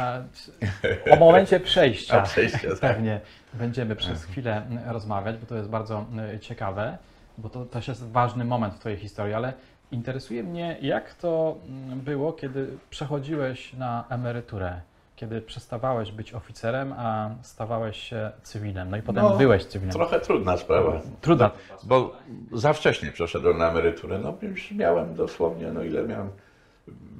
O 1.10 1.16
momencie 1.16 1.60
przejścia, 1.60 2.18
A, 2.22 2.22
przejścia, 2.22 2.68
tak. 2.68 2.78
pewnie 2.80 3.20
będziemy 3.54 3.96
przez 3.96 4.24
chwilę 4.24 4.62
mm, 4.66 4.90
rozmawiać, 4.90 5.36
bo 5.36 5.46
to 5.46 5.56
jest 5.56 5.68
bardzo 5.68 6.06
ciekawe, 6.40 6.98
bo 7.38 7.48
to 7.48 7.64
też 7.64 7.88
jest 7.88 8.10
ważny 8.10 8.44
moment 8.44 8.74
w 8.74 8.78
Twojej 8.78 8.98
historii, 8.98 9.34
ale 9.34 9.52
interesuje 9.92 10.42
mnie, 10.42 10.76
jak 10.80 11.14
to 11.14 11.56
mm, 11.68 12.00
było, 12.00 12.32
kiedy 12.32 12.68
przechodziłeś 12.90 13.72
na 13.72 14.04
emeryturę, 14.10 14.80
kiedy 15.22 15.40
przestawałeś 15.40 16.12
być 16.12 16.35
oficerem, 16.35 16.94
a 16.96 17.30
stawałeś 17.42 17.96
się 17.96 18.30
cywilem, 18.42 18.90
no 18.90 18.96
i 18.96 19.02
potem 19.02 19.22
No, 19.22 19.37
byłeś 19.37 19.64
cywilem. 19.64 19.92
Trochę 19.92 20.20
trudna 20.20 20.56
sprawa. 20.56 21.00
Trudna. 21.20 21.50
Bo 21.82 22.16
za 22.52 22.72
wcześnie 22.72 23.12
przeszedłem 23.12 23.58
na 23.58 23.70
emeryturę. 23.70 24.18
No 24.18 24.35
już 24.42 24.70
miałem 24.72 25.14
dosłownie, 25.14 25.72
no 25.72 25.82
ile 25.82 26.02
miałem. 26.02 26.28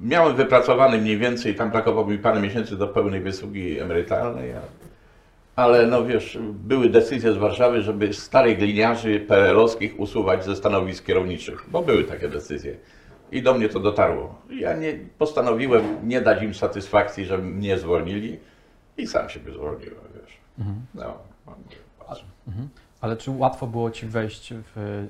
Miałem 0.01 0.35
wypracowany 0.35 0.97
mniej 0.97 1.17
więcej, 1.17 1.55
tam 1.55 1.71
brakowało 1.71 2.07
mi 2.07 2.17
parę 2.17 2.39
miesięcy 2.41 2.77
do 2.77 2.87
pełnej 2.87 3.21
wysługi 3.21 3.79
emerytalnej, 3.79 4.53
ale 5.55 5.87
no 5.87 6.05
wiesz, 6.05 6.37
były 6.41 6.89
decyzje 6.89 7.33
z 7.33 7.37
Warszawy, 7.37 7.81
żeby 7.81 8.13
starych 8.13 8.57
gliniarzy 8.57 9.19
PRL-owskich 9.19 9.99
usuwać 9.99 10.45
ze 10.45 10.55
stanowisk 10.55 11.05
kierowniczych, 11.05 11.65
bo 11.71 11.81
były 11.81 12.03
takie 12.03 12.29
decyzje. 12.29 12.75
I 13.33 13.41
do 13.41 13.53
mnie 13.53 13.69
to 13.69 13.79
dotarło. 13.79 14.35
Ja 14.49 14.73
nie, 14.73 14.99
postanowiłem 15.17 16.07
nie 16.07 16.21
dać 16.21 16.43
im 16.43 16.53
satysfakcji, 16.53 17.25
że 17.25 17.37
mnie 17.37 17.77
zwolnili 17.77 18.39
i 18.97 19.07
sam 19.07 19.29
siebie 19.29 19.53
zwolniłem, 19.53 19.99
wiesz. 20.15 20.37
No, 20.95 21.17
patrz. 21.99 22.25
Ale 23.01 23.17
czy 23.17 23.31
łatwo 23.31 23.67
było 23.67 23.91
Ci 23.91 24.05
wejść 24.05 24.53
w 24.75 25.07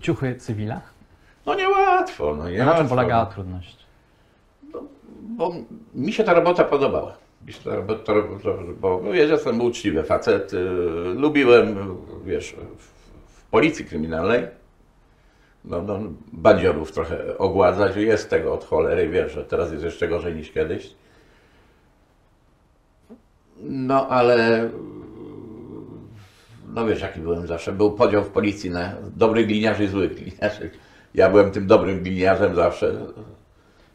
ciuchy 0.00 0.36
cywila? 0.36 0.80
no 1.46 1.54
niełatwo, 1.54 2.34
no 2.34 2.50
nie 2.50 2.64
na 2.64 2.76
czym 2.76 2.88
polegała 2.88 3.26
trudność? 3.26 3.84
bo 5.36 5.52
mi 5.94 6.12
się 6.12 6.24
ta 6.24 6.34
robota 6.34 6.64
podobała. 6.64 7.16
Mi 7.46 7.52
się 7.52 7.60
ta 7.64 7.76
robota, 7.76 8.12
bo 8.80 9.00
no, 9.04 9.12
wiesz, 9.12 9.30
jestem 9.30 9.60
uczciwy 9.60 10.02
facet, 10.02 10.52
y, 10.52 10.58
lubiłem, 11.16 11.96
wiesz, 12.24 12.56
w 13.26 13.50
policji 13.50 13.84
kryminalnej, 13.84 14.46
no, 15.64 15.82
no, 15.82 15.98
bandziorów 16.32 16.92
trochę 16.92 17.38
ogładzać, 17.38 17.96
jest 17.96 18.30
tego 18.30 18.54
od 18.54 18.64
cholery, 18.64 19.08
wiesz, 19.08 19.32
że 19.32 19.44
teraz 19.44 19.72
jest 19.72 19.84
jeszcze 19.84 20.08
gorzej 20.08 20.34
niż 20.34 20.52
kiedyś. 20.52 20.94
No, 23.60 24.08
ale 24.08 24.68
no 26.74 26.86
wiesz, 26.86 27.00
jaki 27.00 27.20
byłem 27.20 27.46
zawsze. 27.46 27.72
Był 27.72 27.92
podział 27.92 28.24
w 28.24 28.28
policji 28.28 28.70
na 28.70 28.92
dobrych 29.16 29.46
gliniarzy 29.46 29.84
i 29.84 29.88
złych 29.88 30.14
gliniarzy. 30.14 30.70
Ja 31.14 31.30
byłem 31.30 31.50
tym 31.50 31.66
dobrym 31.66 32.02
gliniarzem 32.02 32.54
zawsze. 32.54 33.06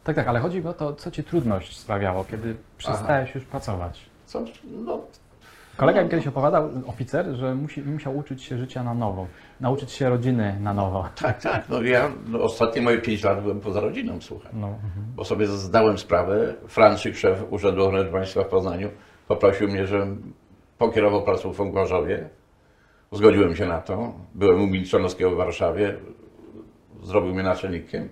Tak, 0.04 0.16
tak, 0.16 0.28
ale 0.28 0.40
chodzi 0.40 0.58
mi 0.58 0.66
o 0.66 0.72
to, 0.72 0.92
co 0.92 1.10
Ci 1.10 1.24
trudność 1.24 1.78
sprawiało, 1.78 2.24
kiedy 2.24 2.56
przestałeś 2.78 3.34
już 3.34 3.44
pracować. 3.44 4.00
Co, 4.26 4.44
no, 4.64 5.02
Kolega 5.80 6.04
mi 6.04 6.10
kiedyś 6.10 6.26
opowiadał, 6.26 6.70
oficer, 6.86 7.26
że 7.26 7.54
musi, 7.54 7.82
musiał 7.82 8.16
uczyć 8.16 8.42
się 8.42 8.58
życia 8.58 8.82
na 8.84 8.94
nowo, 8.94 9.26
nauczyć 9.60 9.90
się 9.92 10.08
rodziny 10.08 10.56
na 10.60 10.74
nowo. 10.74 11.08
Tak, 11.22 11.42
tak. 11.42 11.68
No 11.68 11.82
ja 11.82 12.10
no, 12.28 12.42
ostatnie 12.42 12.82
moje 12.82 12.98
5 12.98 13.22
lat 13.22 13.42
byłem 13.42 13.60
poza 13.60 13.80
rodziną, 13.80 14.20
słuchaj. 14.20 14.50
No, 14.54 14.78
Bo 15.16 15.24
sobie 15.24 15.46
zdałem 15.46 15.98
sprawę, 15.98 16.54
Franczyk, 16.68 17.16
szef 17.16 17.44
Urzędu 17.50 17.84
Ochrony 17.84 18.10
Państwa 18.10 18.44
w 18.44 18.48
Poznaniu, 18.48 18.90
poprosił 19.28 19.68
mnie, 19.68 19.86
żebym 19.86 20.32
pokierował 20.78 21.22
placówką 21.22 21.70
w 21.70 21.74
Gorzowie. 21.74 22.28
Zgodziłem 23.12 23.56
się 23.56 23.66
na 23.66 23.80
to. 23.80 24.14
Byłem 24.34 24.62
u 24.62 24.66
Milczanowskiego 24.66 25.30
w 25.30 25.36
Warszawie. 25.36 25.96
Zrobił 27.02 27.34
mnie 27.34 27.42
naczelnikiem. 27.42 28.08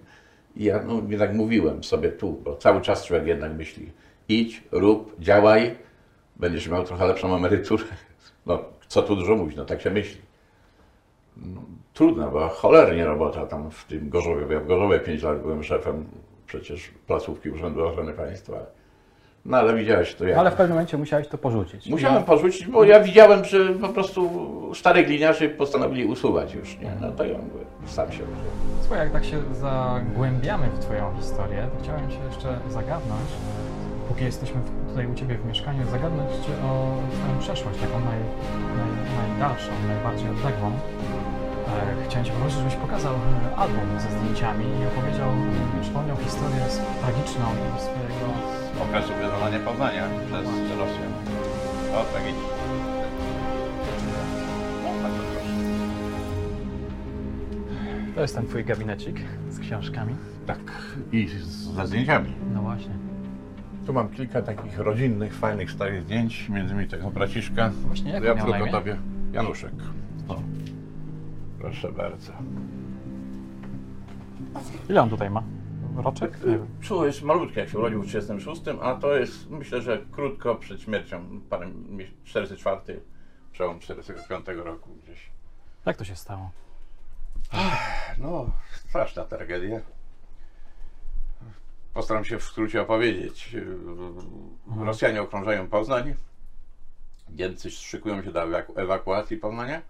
I 0.56 0.64
ja 0.64 0.82
no, 0.86 1.02
jednak 1.08 1.34
mówiłem 1.34 1.84
sobie 1.84 2.08
tu, 2.08 2.32
bo 2.32 2.56
cały 2.56 2.80
czas 2.80 3.04
człowiek 3.04 3.26
jednak 3.26 3.52
myśli 3.52 3.92
idź, 4.28 4.62
rób, 4.72 5.20
działaj, 5.20 5.76
będziesz 6.38 6.68
miał 6.68 6.84
trochę 6.84 7.06
lepszą 7.06 7.36
emeryturę. 7.36 7.84
No, 8.46 8.58
co 8.88 9.02
tu 9.02 9.16
dużo 9.16 9.36
mówić, 9.36 9.56
no 9.56 9.64
tak 9.64 9.80
się 9.80 9.90
myśli. 9.90 10.20
Trudna 11.94 12.28
była, 12.28 12.48
cholernie 12.48 13.04
robota 13.04 13.46
tam 13.46 13.70
w 13.70 13.84
tym 13.84 14.08
Gorzowie. 14.08 14.46
bo 14.46 14.52
Ja 14.52 14.60
w 14.60 14.66
Gorzowie 14.66 15.00
5 15.00 15.22
lat 15.22 15.42
byłem 15.42 15.64
szefem 15.64 16.04
przecież 16.46 16.90
placówki 17.06 17.50
Urzędu 17.50 17.86
Ochrony 17.86 18.12
Państwa. 18.12 18.52
No 19.44 19.56
ale 19.56 19.74
widziałeś 19.74 20.14
to 20.14 20.24
jak. 20.26 20.38
ale 20.38 20.50
w 20.50 20.54
pewnym 20.54 20.70
momencie 20.76 20.98
musiałeś 20.98 21.28
to 21.28 21.38
porzucić. 21.38 21.86
Musiałem 21.86 22.24
porzucić, 22.24 22.66
bo 22.66 22.84
ja 22.84 23.00
widziałem, 23.00 23.44
że 23.44 23.68
po 23.74 23.88
prostu 23.88 24.30
starych 24.74 25.06
gliniarzy 25.06 25.48
postanowili 25.48 26.04
usuwać 26.04 26.54
już, 26.54 26.78
nie? 26.78 26.92
No 27.00 27.12
to 27.12 27.24
ja 27.24 27.38
mówię, 27.38 27.64
sam 27.86 28.12
się 28.12 28.22
usułem. 28.24 28.40
Słuchaj, 28.80 28.98
jak 28.98 29.12
tak 29.12 29.24
się 29.24 29.42
zagłębiamy 29.54 30.66
w 30.66 30.78
Twoją 30.78 31.16
historię, 31.16 31.68
to 31.76 31.82
chciałem 31.82 32.10
Cię 32.10 32.16
jeszcze 32.30 32.58
zagadnąć, 32.68 33.28
póki 34.08 34.24
jesteśmy 34.24 34.60
w- 34.60 34.88
tutaj 34.88 35.06
u 35.06 35.14
Ciebie 35.14 35.38
w 35.38 35.44
mieszkaniu, 35.46 35.86
zagadnąć 35.90 36.30
Cię 36.46 36.52
o 36.68 36.96
Twoją 37.12 37.38
przeszłość, 37.38 37.78
taką 37.80 38.00
naj, 38.00 38.20
naj, 38.78 38.90
najdalszą, 39.30 39.70
najbardziej 39.88 40.30
odległą. 40.30 40.68
E, 40.68 42.04
Chciałem 42.06 42.24
Cię 42.26 42.32
poprosić, 42.32 42.58
żebyś 42.58 42.74
pokazał 42.74 43.14
e, 43.14 43.56
album 43.56 43.86
ze 44.04 44.10
zdjęciami 44.18 44.64
i 44.80 44.86
opowiedział, 44.90 45.30
przypomniał 45.82 46.16
historię 46.16 46.60
z- 46.74 46.80
tragiczną 47.02 47.46
swojego 47.84 48.26
Okresu 48.84 49.12
wyzwolenia 49.22 49.58
Poznania 49.66 50.04
przez 50.26 50.44
Rosję. 50.80 51.04
O, 51.96 52.04
tragicznie. 52.12 52.48
To 58.14 58.20
jest 58.22 58.34
ten 58.34 58.46
Twój 58.46 58.64
gabinecik 58.64 59.20
z 59.50 59.58
książkami. 59.60 60.14
Tak, 60.46 60.58
i 61.12 61.28
z- 61.28 61.74
ze 61.74 61.86
zdjęciami. 61.86 62.32
No 62.54 62.62
właśnie. 62.62 62.94
Tu 63.88 63.92
mam 63.94 64.08
kilka 64.08 64.42
takich 64.42 64.78
rodzinnych, 64.78 65.34
fajnych, 65.34 65.70
starych 65.70 66.02
zdjęć, 66.02 66.48
między 66.48 66.74
innymi 66.74 66.88
tego 66.88 67.10
braciszka. 67.10 67.70
Właśnie, 67.86 68.12
jak 68.12 68.24
ja 68.24 68.34
miał 68.34 68.46
tylko 68.46 68.58
na 68.58 68.64
imię? 68.64 68.72
tobie. 68.72 68.96
Januszek. 69.32 69.72
O. 70.28 70.42
Proszę 71.58 71.92
bardzo. 71.92 72.32
Ile 74.88 75.02
on 75.02 75.10
tutaj 75.10 75.30
ma? 75.30 75.42
Roczek? 75.96 76.38
Nie 76.46 76.52
wiem. 76.52 76.66
Czuł 76.80 77.04
jest 77.04 77.22
malutki, 77.22 77.58
jak 77.58 77.68
się 77.68 77.78
urodził 77.78 78.02
w 78.02 78.06
36, 78.06 78.62
a 78.82 78.94
to 78.94 79.16
jest, 79.16 79.50
myślę, 79.50 79.82
że 79.82 79.98
krótko 80.12 80.54
przed 80.54 80.80
śmiercią, 80.80 81.40
parę, 81.50 81.66
mies- 81.66 82.24
44, 82.24 83.00
przełom 83.52 83.80
45 83.80 84.46
roku 84.64 84.90
gdzieś. 85.02 85.30
Jak 85.86 85.96
to 85.96 86.04
się 86.04 86.16
stało? 86.16 86.50
No, 88.18 88.50
straszna 88.88 89.24
tragedia. 89.24 89.80
Postaram 91.94 92.24
się 92.24 92.38
w 92.38 92.44
skrócie 92.44 92.82
opowiedzieć. 92.82 93.56
Rosjanie 94.80 95.22
okrążają 95.22 95.68
Poznań. 95.68 96.14
Niemcy 97.30 97.70
szykują 97.70 98.22
się 98.22 98.32
do 98.32 98.40
ewaku- 98.40 98.72
ewakuacji 98.76 99.36
Poznania. 99.36 99.82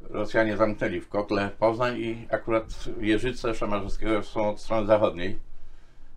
Rosjanie 0.00 0.56
zamknęli 0.56 1.00
w 1.00 1.08
kotle 1.08 1.50
Poznań 1.58 1.96
i 1.98 2.26
akurat 2.30 2.84
Jeżyce 3.00 3.54
Szamarzewskiego 3.54 4.22
są 4.22 4.48
od 4.50 4.60
strony 4.60 4.86
zachodniej. 4.86 5.38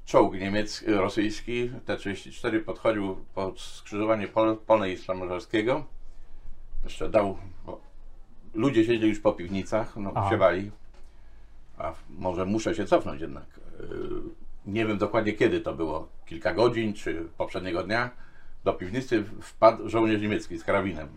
Czołg 0.05 0.33
niemiecki, 0.33 0.85
rosyjski 0.85 1.69
T-34 1.85 2.59
podchodził 2.59 3.25
pod 3.35 3.61
skrzyżowanie 3.61 4.27
Pol, 4.27 4.57
Polnej 4.57 4.93
i 4.93 4.97
Szamarzewskiego. 4.97 5.85
Jeszcze 6.83 7.09
dał, 7.09 7.37
bo 7.65 7.81
ludzie 8.53 8.85
siedzieli 8.85 9.09
już 9.09 9.19
po 9.19 9.33
piwnicach, 9.33 9.97
no, 9.97 10.11
Aha. 10.15 10.29
siewali. 10.29 10.71
A 11.77 11.93
może 12.09 12.45
muszę 12.45 12.75
się 12.75 12.85
cofnąć 12.85 13.21
jednak. 13.21 13.45
Nie 14.65 14.85
wiem 14.85 14.97
dokładnie 14.97 15.33
kiedy 15.33 15.61
to 15.61 15.73
było, 15.73 16.07
kilka 16.25 16.53
godzin 16.53 16.93
czy 16.93 17.25
poprzedniego 17.37 17.83
dnia. 17.83 18.09
Do 18.63 18.73
piwnicy 18.73 19.23
wpadł 19.41 19.89
żołnierz 19.89 20.21
niemiecki 20.21 20.57
z 20.57 20.63
karabinem. 20.63 21.07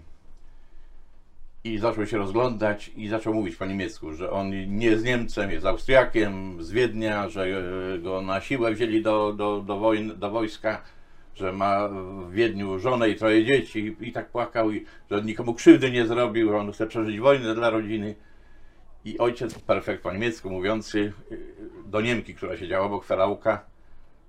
I 1.65 1.79
zaczął 1.79 2.07
się 2.07 2.19
rozglądać 2.19 2.91
i 2.97 3.09
zaczął 3.09 3.35
mówić 3.35 3.57
po 3.57 3.67
niemiecku, 3.67 4.13
że 4.13 4.31
on 4.31 4.51
nie 4.51 4.87
jest 4.87 5.05
Niemcem, 5.05 5.51
jest 5.51 5.67
Austriakiem 5.67 6.63
z 6.63 6.71
Wiednia, 6.71 7.29
że 7.29 7.45
e, 7.95 7.99
go 7.99 8.23
na 8.23 8.41
siłę 8.41 8.73
wzięli 8.73 9.03
do, 9.03 9.33
do, 9.33 9.61
do, 9.61 9.79
wojn, 9.79 10.13
do 10.19 10.31
wojska. 10.31 10.83
że 11.35 11.53
ma 11.53 11.89
w 12.29 12.33
Wiedniu 12.33 12.79
żonę 12.79 13.09
i 13.09 13.17
troje 13.17 13.45
dzieci 13.45 13.97
i 14.01 14.13
tak 14.13 14.29
płakał, 14.29 14.71
i 14.71 14.85
że 15.11 15.23
nikomu 15.23 15.55
krzywdy 15.55 15.91
nie 15.91 16.07
zrobił, 16.07 16.51
że 16.51 16.57
on 16.57 16.73
chce 16.73 16.87
przeżyć 16.87 17.21
wojnę 17.21 17.55
dla 17.55 17.71
rodziny. 17.71 18.15
I 19.05 19.19
ojciec, 19.19 19.59
perfekt 19.59 20.03
po 20.03 20.13
niemiecku 20.13 20.51
mówiący, 20.51 21.13
do 21.85 22.01
Niemki, 22.01 22.35
która 22.35 22.57
siedziała 22.57 22.87
obok 22.87 23.05
Felauka, 23.05 23.65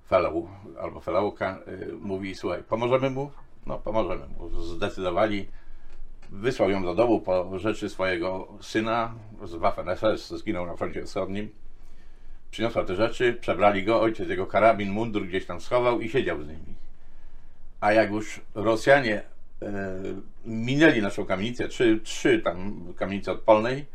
Felau 0.09 0.49
albo 0.81 0.99
Felauka, 0.99 1.59
y, 1.67 1.93
mówi, 2.01 2.35
słuchaj, 2.35 2.63
pomożemy 2.63 3.09
mu? 3.09 3.31
No, 3.65 3.77
pomożemy 3.79 4.27
mu. 4.27 4.49
Zdecydowali, 4.63 5.47
wysłał 6.29 6.69
ją 6.69 6.83
do 6.83 6.95
domu 6.95 7.21
po 7.21 7.59
rzeczy 7.59 7.89
swojego 7.89 8.47
syna 8.61 9.13
z 9.43 9.51
Waffen-SS, 9.51 10.37
zginął 10.37 10.65
na 10.65 10.75
froncie 10.75 11.03
wschodnim. 11.03 11.49
Przyniosła 12.51 12.83
te 12.83 12.95
rzeczy, 12.95 13.33
przebrali 13.33 13.83
go, 13.83 14.01
ojciec 14.01 14.29
jego 14.29 14.47
karabin, 14.47 14.91
mundur 14.91 15.27
gdzieś 15.27 15.45
tam 15.45 15.61
schował 15.61 16.01
i 16.01 16.09
siedział 16.09 16.43
z 16.43 16.47
nimi. 16.47 16.75
A 17.81 17.93
jak 17.93 18.11
już 18.11 18.41
Rosjanie 18.55 19.21
e, 19.61 19.99
minęli 20.45 21.01
naszą 21.01 21.25
kamienicę, 21.25 21.67
trzy, 21.67 21.99
trzy 22.03 22.39
tam 22.39 22.87
kamienice 22.95 23.31
od 23.31 23.39
Polnej, 23.39 23.85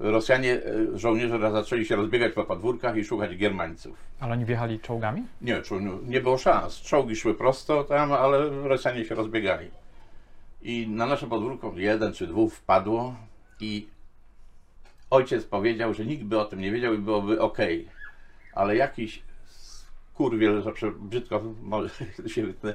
Rosjanie, 0.00 0.52
e, 0.94 0.98
żołnierze 0.98 1.52
zaczęli 1.52 1.84
się 1.86 1.96
rozbiegać 1.96 2.32
po 2.32 2.44
podwórkach 2.44 2.96
i 2.96 3.04
szukać 3.04 3.36
Germańców. 3.36 3.96
Ale 4.20 4.32
oni 4.32 4.44
wjechali 4.44 4.80
czołgami? 4.80 5.22
Nie, 5.42 5.62
nie 6.02 6.20
było 6.20 6.38
szans. 6.38 6.80
Czołgi 6.80 7.16
szły 7.16 7.34
prosto 7.34 7.84
tam, 7.84 8.12
ale 8.12 8.48
Rosjanie 8.68 9.04
się 9.04 9.14
rozbiegali. 9.14 9.70
I 10.62 10.88
na 10.88 11.06
nasze 11.06 11.26
podwórko 11.26 11.72
jeden 11.76 12.12
czy 12.12 12.26
dwóch 12.26 12.52
wpadło 12.54 13.14
i 13.60 13.86
ojciec 15.10 15.44
powiedział, 15.44 15.94
że 15.94 16.04
nikt 16.04 16.24
by 16.24 16.38
o 16.40 16.44
tym 16.44 16.60
nie 16.60 16.72
wiedział 16.72 16.94
i 16.94 16.98
byłoby 16.98 17.40
ok. 17.40 17.58
Ale 18.54 18.76
jakiś 18.76 19.22
kurwiel, 20.14 20.62
że 20.62 20.72
prze- 20.72 20.92
brzydko 20.98 21.42
się 22.34 22.46
wytnę, 22.46 22.74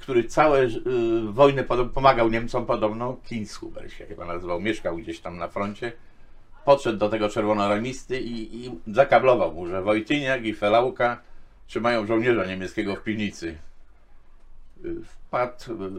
który 0.00 0.24
całe 0.24 0.62
y, 0.62 0.72
wojny 1.32 1.64
podo- 1.64 1.88
pomagał 1.88 2.28
Niemcom 2.30 2.66
podobno, 2.66 3.16
Kinshuber 3.24 3.92
się 3.92 4.06
chyba 4.06 4.24
nazywał, 4.26 4.60
mieszkał 4.60 4.96
gdzieś 4.96 5.20
tam 5.20 5.36
na 5.36 5.48
froncie, 5.48 5.92
podszedł 6.64 6.98
do 6.98 7.08
tego 7.08 7.28
czerwonoarmisty 7.28 8.20
i, 8.20 8.64
i 8.66 8.70
zakablował 8.86 9.52
mu, 9.52 9.66
że 9.66 9.82
Wojtyniak 9.82 10.44
i 10.44 10.54
Felauka 10.54 11.20
trzymają 11.66 12.06
żołnierza 12.06 12.44
niemieckiego 12.46 12.96
w 12.96 13.02
piwnicy. 13.02 13.58
Wpadł, 15.04 15.54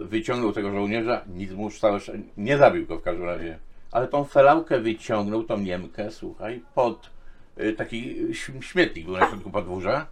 wyciągnął 0.06 0.52
tego 0.54 0.72
żołnierza, 0.72 1.22
nic 1.28 1.52
mu 1.52 1.70
szczę- 1.70 2.22
nie 2.38 2.58
zabił 2.58 2.86
go 2.88 2.98
w 2.98 3.02
każdym 3.02 3.26
razie, 3.26 3.60
ale 3.92 4.08
tą 4.08 4.24
Felaukę 4.26 4.80
wyciągnął, 4.80 5.44
tą 5.44 5.58
Niemkę, 5.58 6.12
słuchaj, 6.12 6.62
pod 6.76 7.10
y, 7.60 7.74
taki 7.74 8.26
śm- 8.34 8.62
śmietnik 8.62 9.06
był 9.06 9.18
na 9.18 9.28
środku 9.30 9.52
podwórza 9.52 10.08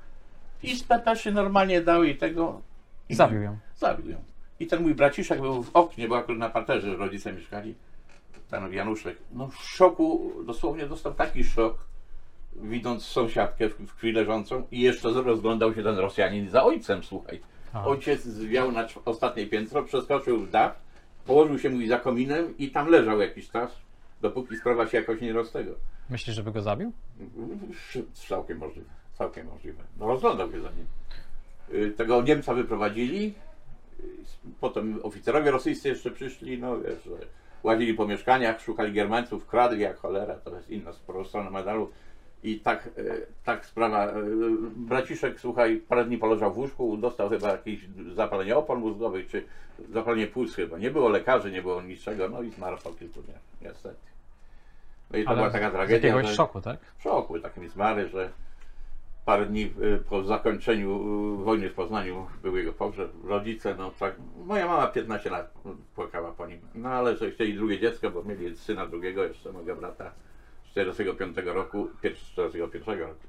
i 0.64 0.76
z 0.76 0.84
pepeszy 0.84 1.32
normalnie 1.32 1.82
dał 1.82 2.04
jej 2.04 2.18
tego 2.18 2.62
i 3.10 3.16
Zabił 3.16 3.42
ją. 3.42 3.58
Zabił 3.78 4.10
ją. 4.10 4.18
I 4.60 4.68
ten 4.68 4.82
mój 4.82 4.96
braciszek 4.96 5.42
był 5.42 5.64
w 5.64 5.70
oknie, 5.76 6.08
bo 6.08 6.18
akurat 6.18 6.40
na 6.40 6.50
parterze 6.50 6.96
rodzice 6.96 7.34
mieszkali. 7.34 7.76
Ten 8.50 8.74
Januszek. 8.74 9.18
No 9.34 9.48
w 9.48 9.56
szoku, 9.56 10.32
dosłownie 10.46 10.86
dostał 10.86 11.14
taki 11.14 11.44
szok, 11.44 11.78
widząc 12.56 13.04
sąsiadkę 13.06 13.70
w, 13.70 13.74
w 13.74 13.96
krwi 13.96 14.12
leżącą 14.12 14.64
i 14.72 14.82
jeszcze 14.82 15.10
rozglądał 15.10 15.74
się 15.74 15.84
ten 15.84 15.98
Rosjanin 15.98 16.50
za 16.50 16.64
ojcem, 16.64 17.04
słuchaj. 17.04 17.42
A. 17.74 17.86
Ojciec 17.86 18.24
zwiał 18.24 18.72
na 18.72 18.88
ostatnie 19.06 19.48
piętro, 19.48 19.84
przeskoczył 19.84 20.38
w 20.40 20.50
dach, 20.50 20.76
położył 21.26 21.60
się 21.60 21.70
mój 21.70 21.88
za 21.88 22.00
kominem 22.00 22.58
i 22.58 22.72
tam 22.72 22.88
leżał 22.88 23.22
jakiś 23.22 23.50
czas, 23.50 23.72
dopóki 24.22 24.58
sprawa 24.58 24.88
się 24.88 24.98
jakoś 24.98 25.22
nie 25.22 25.34
roztego. 25.34 25.72
Myślisz, 26.10 26.36
żeby 26.36 26.52
go 26.52 26.62
zabił? 26.62 26.92
Całkiem 28.14 28.58
możliwe, 28.58 28.90
całkiem 29.14 29.48
możliwe. 29.48 29.84
No 30.00 30.08
rozglądał 30.08 30.52
się 30.52 30.62
za 30.62 30.70
nim. 30.72 30.86
Y, 31.74 31.92
Tego 31.92 32.22
Niemca 32.22 32.54
wyprowadzili, 32.54 33.34
y, 34.00 34.04
potem 34.60 35.00
oficerowie 35.04 35.52
rosyjscy 35.52 35.90
jeszcze 35.90 36.12
przyszli, 36.12 36.58
no 36.58 36.80
wiesz, 36.80 37.04
że 37.04 37.12
łazili 37.64 37.94
po 37.94 38.08
mieszkaniach, 38.08 38.62
szukali 38.62 38.94
Germańców, 38.94 39.48
kradli 39.48 39.82
jak 39.82 39.98
cholera, 39.98 40.36
to 40.36 40.56
jest 40.56 40.70
inna 40.70 40.92
strona 41.26 41.50
medalu. 41.50 41.92
I 42.44 42.60
tak, 42.60 42.90
y, 42.98 43.26
tak 43.44 43.66
sprawa, 43.66 44.08
y, 44.08 44.12
braciszek, 44.76 45.40
słuchaj, 45.40 45.78
parę 45.88 46.06
dni 46.06 46.18
poleżał 46.18 46.54
w 46.54 46.58
łóżku, 46.58 46.98
dostał 46.98 47.30
chyba 47.30 47.52
jakieś 47.52 47.80
zapalenie 48.14 48.58
opon 48.58 48.80
mózgowych, 48.80 49.28
czy 49.28 49.44
zapalenie 49.94 50.28
płuc 50.28 50.56
chyba. 50.56 50.78
Nie 50.78 50.92
było 50.92 51.10
lekarzy, 51.10 51.52
nie 51.52 51.62
było 51.62 51.82
niczego, 51.82 52.30
no 52.30 52.42
i 52.42 52.50
zmarł 52.52 52.78
po 52.84 52.92
kilku 52.92 53.22
dniach, 53.22 53.42
niestety. 53.62 53.96
No 55.12 55.18
i 55.20 55.26
to 55.26 55.36
była 55.36 55.50
taka 55.50 55.70
z 55.70 55.74
tragedia. 55.74 56.10
jakiegoś 56.10 56.30
że- 56.30 56.36
szoku, 56.36 56.62
tak? 56.62 56.80
w 56.98 57.04
szoku 57.04 57.40
takim 57.40 57.70
zmary, 57.70 58.10
że 58.10 58.30
parę 59.30 59.46
dni 59.46 59.72
po 60.10 60.24
zakończeniu 60.24 61.00
wojny 61.38 61.70
w 61.70 61.74
Poznaniu 61.74 62.28
był 62.44 62.58
jego 62.58 62.74
pogrzeb. 62.74 63.12
Rodzice, 63.24 63.76
no 63.76 63.92
tak, 64.00 64.16
moja 64.46 64.68
mama 64.68 64.88
15 64.88 65.30
lat 65.30 65.54
płakała 65.96 66.32
po 66.32 66.48
nim. 66.48 66.60
No 66.76 66.90
ale 66.90 67.18
że 67.18 67.32
chcieli 67.32 67.54
drugie 67.54 67.80
dziecko, 67.80 68.12
bo 68.12 68.24
mieli 68.24 68.58
syna 68.58 68.88
drugiego, 68.88 69.24
jeszcze 69.24 69.52
mojego 69.52 69.76
brata 69.76 70.12
z 70.66 70.72
45 70.72 71.38
roku, 71.46 71.90
pier- 72.04 72.16
z 72.16 72.32
41 72.32 73.00
roku. 73.00 73.28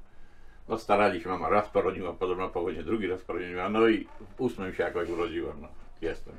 No 0.69 0.79
starali 0.79 1.21
się, 1.21 1.29
mama 1.29 1.49
raz 1.49 1.69
porodziła, 1.69 2.13
podobno 2.13 2.49
po 2.49 2.63
wojnie 2.63 2.83
drugi 2.83 3.07
raz 3.07 3.23
porodziła, 3.23 3.69
no 3.69 3.89
i 3.89 4.05
w 4.37 4.41
ósmym 4.41 4.75
się 4.75 4.83
jakoś 4.83 5.09
urodziłem, 5.09 5.61
no 5.61 5.69
jestem. 6.01 6.35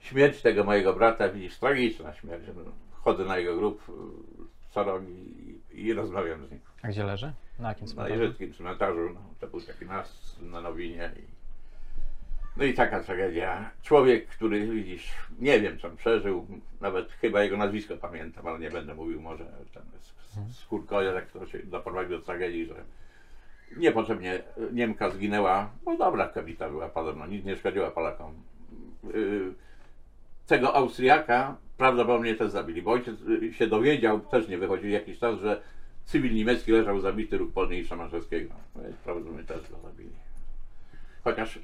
Śmierć 0.00 0.42
tego 0.42 0.64
mojego 0.64 0.92
brata, 0.92 1.28
widzisz, 1.28 1.58
tragiczna 1.58 2.14
śmierć. 2.14 2.44
No, 2.56 2.62
chodzę 2.92 3.24
na 3.24 3.38
jego 3.38 3.56
grób 3.56 3.82
co 4.70 4.84
rok 4.84 5.02
i, 5.08 5.55
i 5.76 5.92
rozmawiam 5.92 6.46
z 6.46 6.50
nim. 6.50 6.60
A 6.82 6.88
gdzie 6.88 7.04
leży? 7.04 7.32
Na 7.58 7.68
jakim 7.68 7.86
Na 7.86 7.92
cmentarzu? 7.92 8.20
jeżyckim 8.22 8.54
cmentarzu, 8.54 9.10
no, 9.14 9.20
to 9.40 9.46
był 9.46 9.60
taki 9.60 9.86
nas 9.86 10.36
na 10.42 10.60
Nowinie. 10.60 11.10
I... 11.16 11.22
No 12.56 12.64
i 12.64 12.74
taka 12.74 13.02
tragedia. 13.02 13.70
Człowiek, 13.82 14.26
który 14.26 14.66
widzisz, 14.66 15.12
nie 15.38 15.60
wiem 15.60 15.78
co 15.78 15.88
on 15.88 15.96
przeżył, 15.96 16.46
nawet 16.80 17.12
chyba 17.12 17.42
jego 17.42 17.56
nazwisko 17.56 17.96
pamiętam, 17.96 18.46
ale 18.46 18.58
nie 18.58 18.70
będę 18.70 18.94
mówił 18.94 19.20
może 19.20 19.44
ten 19.74 19.82
skórkoja, 20.52 21.12
jak 21.12 21.30
to 21.30 21.46
się 21.46 21.58
doprowadził 21.58 22.18
do 22.18 22.24
tragedii, 22.24 22.66
że 22.66 22.74
niepotrzebnie 23.76 24.42
Niemka 24.72 25.10
zginęła. 25.10 25.70
No 25.86 25.96
dobra 25.96 26.28
kobieta 26.28 26.68
była 26.68 26.88
podobno, 26.88 27.26
nic 27.26 27.44
nie 27.44 27.56
szkodziła 27.56 27.90
Polakom. 27.90 28.34
Yy, 29.14 29.54
tego 30.46 30.74
Austriaka 30.74 31.56
prawdopodobnie 31.76 32.34
też 32.34 32.50
zabili, 32.50 32.82
bo 32.82 32.90
ojciec 32.90 33.14
y, 33.20 33.52
się 33.52 33.66
dowiedział, 33.66 34.20
też 34.20 34.48
nie 34.48 34.58
wychodził 34.58 34.90
jakiś 34.90 35.18
czas, 35.18 35.40
że 35.40 35.62
cywil 36.04 36.34
niemiecki 36.34 36.72
leżał 36.72 37.00
zabity 37.00 37.38
róg 37.38 37.52
Polny 37.52 37.78
i 37.78 37.84
Szymańskiego. 37.84 38.54
No 38.76 38.82
Prawdopodobnie 39.04 39.44
też 39.44 39.70
go 39.70 39.78
zabili. 39.78 40.10
Chociaż 41.24 41.58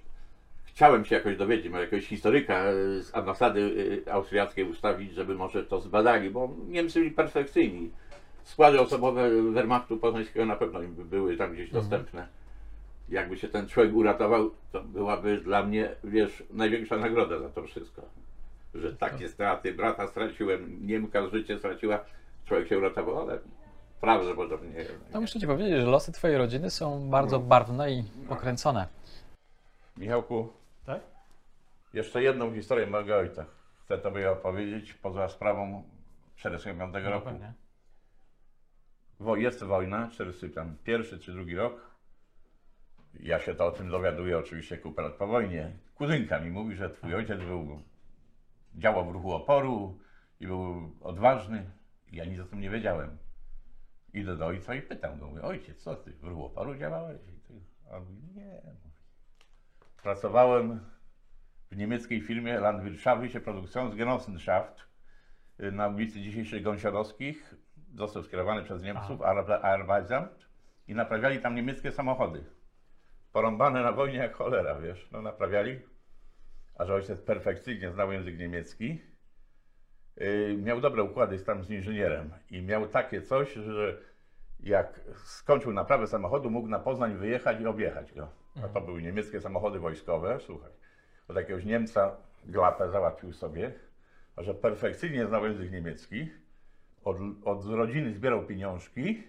chciałem 0.64 1.04
się 1.04 1.14
jakoś 1.14 1.36
dowiedzieć, 1.36 1.68
może 1.68 1.84
jakiegoś 1.84 2.06
historyka 2.06 2.72
y, 2.72 3.02
z 3.02 3.14
ambasady 3.14 3.60
y, 4.06 4.12
austriackiej 4.12 4.64
ustawić, 4.64 5.12
żeby 5.12 5.34
może 5.34 5.64
to 5.64 5.80
zbadali, 5.80 6.30
bo 6.30 6.54
Niemcy 6.68 6.98
byli 6.98 7.10
perfekcyjni. 7.10 7.90
Składy 8.42 8.80
osobowe 8.80 9.30
Wehrmachtu 9.30 9.96
poznańskiego 9.96 10.46
na 10.46 10.56
pewno 10.56 10.82
im 10.82 10.94
by 10.94 11.04
były 11.04 11.36
tam 11.36 11.52
gdzieś 11.52 11.70
dostępne. 11.70 12.28
Jakby 13.08 13.36
się 13.36 13.48
ten 13.48 13.68
człowiek 13.68 13.94
uratował, 13.94 14.50
to 14.72 14.82
byłaby 14.82 15.40
dla 15.40 15.62
mnie, 15.62 15.88
wiesz, 16.04 16.42
największa 16.50 16.96
nagroda 16.96 17.38
za 17.38 17.48
to 17.48 17.62
wszystko. 17.62 18.02
Że 18.74 18.92
takie 18.96 19.28
straty, 19.28 19.74
brata 19.74 20.06
straciłem, 20.06 20.86
Niemka 20.86 21.28
życie 21.28 21.58
straciła, 21.58 22.04
człowiek 22.44 22.68
się 22.68 22.78
uratował, 22.78 23.20
ale 23.20 23.38
prawdopodobnie 24.00 24.68
nie. 24.70 24.84
No 25.14 25.20
muszę 25.20 25.40
Ci 25.40 25.46
powiedzieć, 25.46 25.80
że 25.80 25.86
losy 25.86 26.12
Twojej 26.12 26.38
rodziny 26.38 26.70
są 26.70 27.10
bardzo 27.10 27.38
barwne 27.38 27.92
i 27.92 28.04
pokręcone. 28.28 28.86
Michałku, 29.96 30.52
Tak? 30.86 31.00
jeszcze 31.94 32.22
jedną 32.22 32.54
historię 32.54 32.86
mojego 32.86 33.16
ojca. 33.16 33.44
Chcę 33.84 33.98
Tobie 33.98 34.30
opowiedzieć 34.30 34.94
poza 34.94 35.28
sprawą 35.28 35.82
45 36.36 36.92
No 37.04 37.10
roku. 37.10 37.24
pewnie. 37.26 37.52
Wo- 39.20 39.36
Jest 39.36 39.62
wojna, 39.64 40.08
41 40.12 41.20
czy 41.20 41.32
drugi 41.32 41.56
rok. 41.56 41.90
Ja 43.20 43.40
się 43.40 43.54
to 43.54 43.66
o 43.66 43.70
tym 43.70 43.90
dowiaduję 43.90 44.38
oczywiście 44.38 44.78
kupę 44.78 45.02
lat 45.02 45.12
po 45.12 45.26
wojnie. 45.26 45.70
Kuzynka 45.94 46.40
mi 46.40 46.50
mówi, 46.50 46.76
że 46.76 46.90
twój 46.90 47.14
ojciec 47.14 47.40
był, 47.40 47.82
działał 48.74 49.06
w 49.06 49.12
ruchu 49.12 49.32
oporu 49.32 49.98
i 50.40 50.46
był 50.46 50.92
odważny. 51.00 51.70
Ja 52.12 52.24
nic 52.24 52.40
o 52.40 52.44
tym 52.44 52.60
nie 52.60 52.70
wiedziałem. 52.70 53.18
Idę 54.14 54.36
do 54.36 54.46
ojca 54.46 54.74
i 54.74 54.82
pytam 54.82 55.18
go, 55.18 55.26
mówię, 55.26 55.42
ojciec, 55.42 55.82
co 55.82 55.94
ty, 55.94 56.12
w 56.12 56.24
ruchu 56.24 56.44
oporu 56.44 56.74
działałeś? 56.74 57.20
A 57.90 57.96
on 57.96 58.04
mówi, 58.04 58.34
nie. 58.34 58.62
Pracowałem 60.02 60.80
w 61.70 61.76
niemieckiej 61.76 62.20
firmie 62.20 62.60
Landwirtschaftliche 62.60 63.40
Produktionsgenossenschaft 63.40 64.86
y, 65.60 65.72
na 65.72 65.88
ulicy 65.88 66.20
dzisiejszych 66.20 66.62
Gąsiorowskich. 66.62 67.54
Został 67.94 68.22
skierowany 68.22 68.62
przez 68.62 68.82
Niemców, 68.82 69.20
Arbe- 69.20 69.60
Arbeitsamt 69.62 70.48
i 70.88 70.94
naprawiali 70.94 71.40
tam 71.40 71.54
niemieckie 71.54 71.92
samochody. 71.92 72.44
Porąbane 73.32 73.82
na 73.82 73.92
wojnie 73.92 74.18
jak 74.18 74.34
cholera, 74.34 74.80
wiesz, 74.80 75.08
no 75.12 75.22
naprawiali. 75.22 75.80
A 76.82 76.84
że 76.84 76.94
ojciec 76.94 77.20
perfekcyjnie 77.20 77.90
znał 77.90 78.12
język 78.12 78.38
niemiecki, 78.38 79.00
yy, 80.16 80.56
miał 80.56 80.80
dobre 80.80 81.02
układy 81.02 81.38
tam 81.38 81.64
z 81.64 81.70
inżynierem 81.70 82.30
i 82.50 82.62
miał 82.62 82.88
takie 82.88 83.22
coś, 83.22 83.52
że 83.52 83.98
jak 84.60 85.00
skończył 85.24 85.72
naprawę 85.72 86.06
samochodu, 86.06 86.50
mógł 86.50 86.68
na 86.68 86.78
Poznań 86.78 87.16
wyjechać 87.16 87.60
i 87.60 87.66
objechać 87.66 88.12
go. 88.12 88.28
A 88.64 88.68
to 88.68 88.80
były 88.80 89.02
niemieckie 89.02 89.40
samochody 89.40 89.78
wojskowe, 89.78 90.38
słuchaj. 90.40 90.70
od 91.28 91.36
jakiegoś 91.36 91.64
Niemca 91.64 92.16
glapę 92.44 92.90
załatwił 92.90 93.32
sobie, 93.32 93.72
a 94.36 94.42
że 94.42 94.54
perfekcyjnie 94.54 95.26
znał 95.26 95.44
język 95.44 95.72
niemiecki, 95.72 96.30
od, 97.04 97.16
od 97.44 97.64
rodziny 97.64 98.14
zbierał 98.14 98.46
pieniążki 98.46 99.22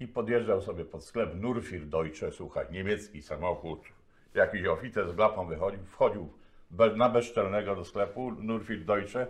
i 0.00 0.08
podjeżdżał 0.08 0.60
sobie 0.60 0.84
pod 0.84 1.04
sklep 1.04 1.34
Nurfir 1.34 1.86
Deutsche, 1.86 2.32
słuchaj, 2.32 2.66
niemiecki 2.70 3.22
samochód. 3.22 3.80
Jakiś 4.34 4.66
oficer 4.66 5.10
z 5.10 5.14
glapą 5.14 5.46
wychodził, 5.46 5.84
wchodził 5.84 6.43
na 6.96 7.08
bezczelnego 7.08 7.76
do 7.76 7.84
sklepu 7.84 8.30
Nurfir 8.30 8.84
Deutsche 8.84 9.26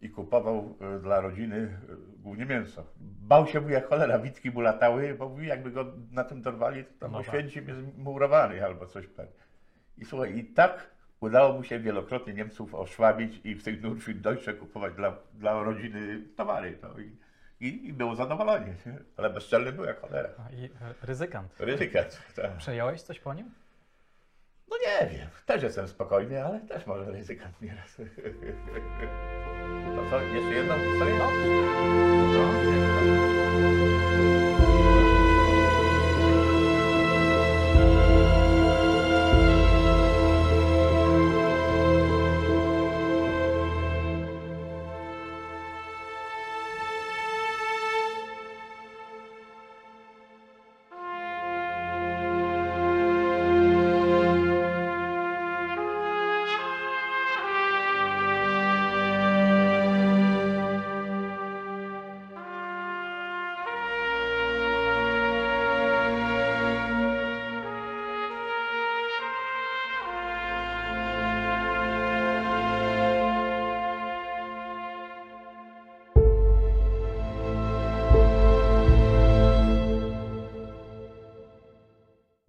i 0.00 0.10
kupował 0.10 0.76
e, 0.80 0.98
dla 0.98 1.20
rodziny 1.20 1.56
e, 1.56 1.96
głównie 2.22 2.46
mięso. 2.46 2.84
Bał 3.00 3.46
się, 3.46 3.60
mówił, 3.60 3.74
jak 3.74 3.88
cholera, 3.88 4.18
witki 4.18 4.50
mu 4.50 4.60
latały, 4.60 5.14
bo 5.18 5.28
mówił, 5.28 5.44
jakby 5.44 5.70
go 5.70 5.92
na 6.10 6.24
tym 6.24 6.42
dorwali, 6.42 6.84
to 6.84 6.90
tam 6.90 7.12
No 7.12 7.18
no 7.18 7.24
tak. 7.24 7.34
Oświęcim 7.34 7.68
jest 7.68 7.80
murowany 7.98 8.64
albo 8.64 8.86
coś 8.86 9.06
pewnie. 9.06 9.42
I 9.98 10.04
słuchaj, 10.04 10.38
i 10.38 10.44
tak 10.44 10.90
udało 11.20 11.52
mu 11.52 11.64
się 11.64 11.78
wielokrotnie 11.78 12.34
Niemców 12.34 12.74
oszłabić 12.74 13.40
i 13.44 13.54
w 13.54 13.62
tych 13.62 13.82
Nurfir 13.82 14.16
Deutsche 14.16 14.54
kupować 14.54 14.94
dla, 14.94 15.16
dla 15.34 15.62
rodziny 15.62 16.22
towary. 16.36 16.78
No 16.82 16.88
i, 16.98 17.16
i, 17.66 17.86
I 17.88 17.92
było 17.92 18.14
zadowolenie, 18.14 18.74
nie? 18.86 18.98
ale 19.16 19.30
bezczelny 19.30 19.72
był 19.72 19.84
jak 19.84 20.00
cholera. 20.00 20.28
I 20.52 20.64
e, 20.64 20.70
ryzykant. 21.02 21.54
Ryzykat, 21.58 22.22
tak. 22.36 22.56
Przejąłeś 22.56 23.02
coś 23.02 23.20
po 23.20 23.34
nim? 23.34 23.50
No 24.70 24.76
nie 24.76 25.10
wiem, 25.10 25.28
też 25.46 25.62
jestem 25.62 25.88
spokojny, 25.88 26.44
ale 26.44 26.60
też 26.60 26.86
może 26.86 27.10
ryzykant 27.10 27.60
nieraz. 27.60 27.96
To 29.96 30.10
co, 30.10 30.20
jeszcze 30.22 30.54
jedną 30.54 30.74
historię? 30.74 31.18
No. 31.18 31.28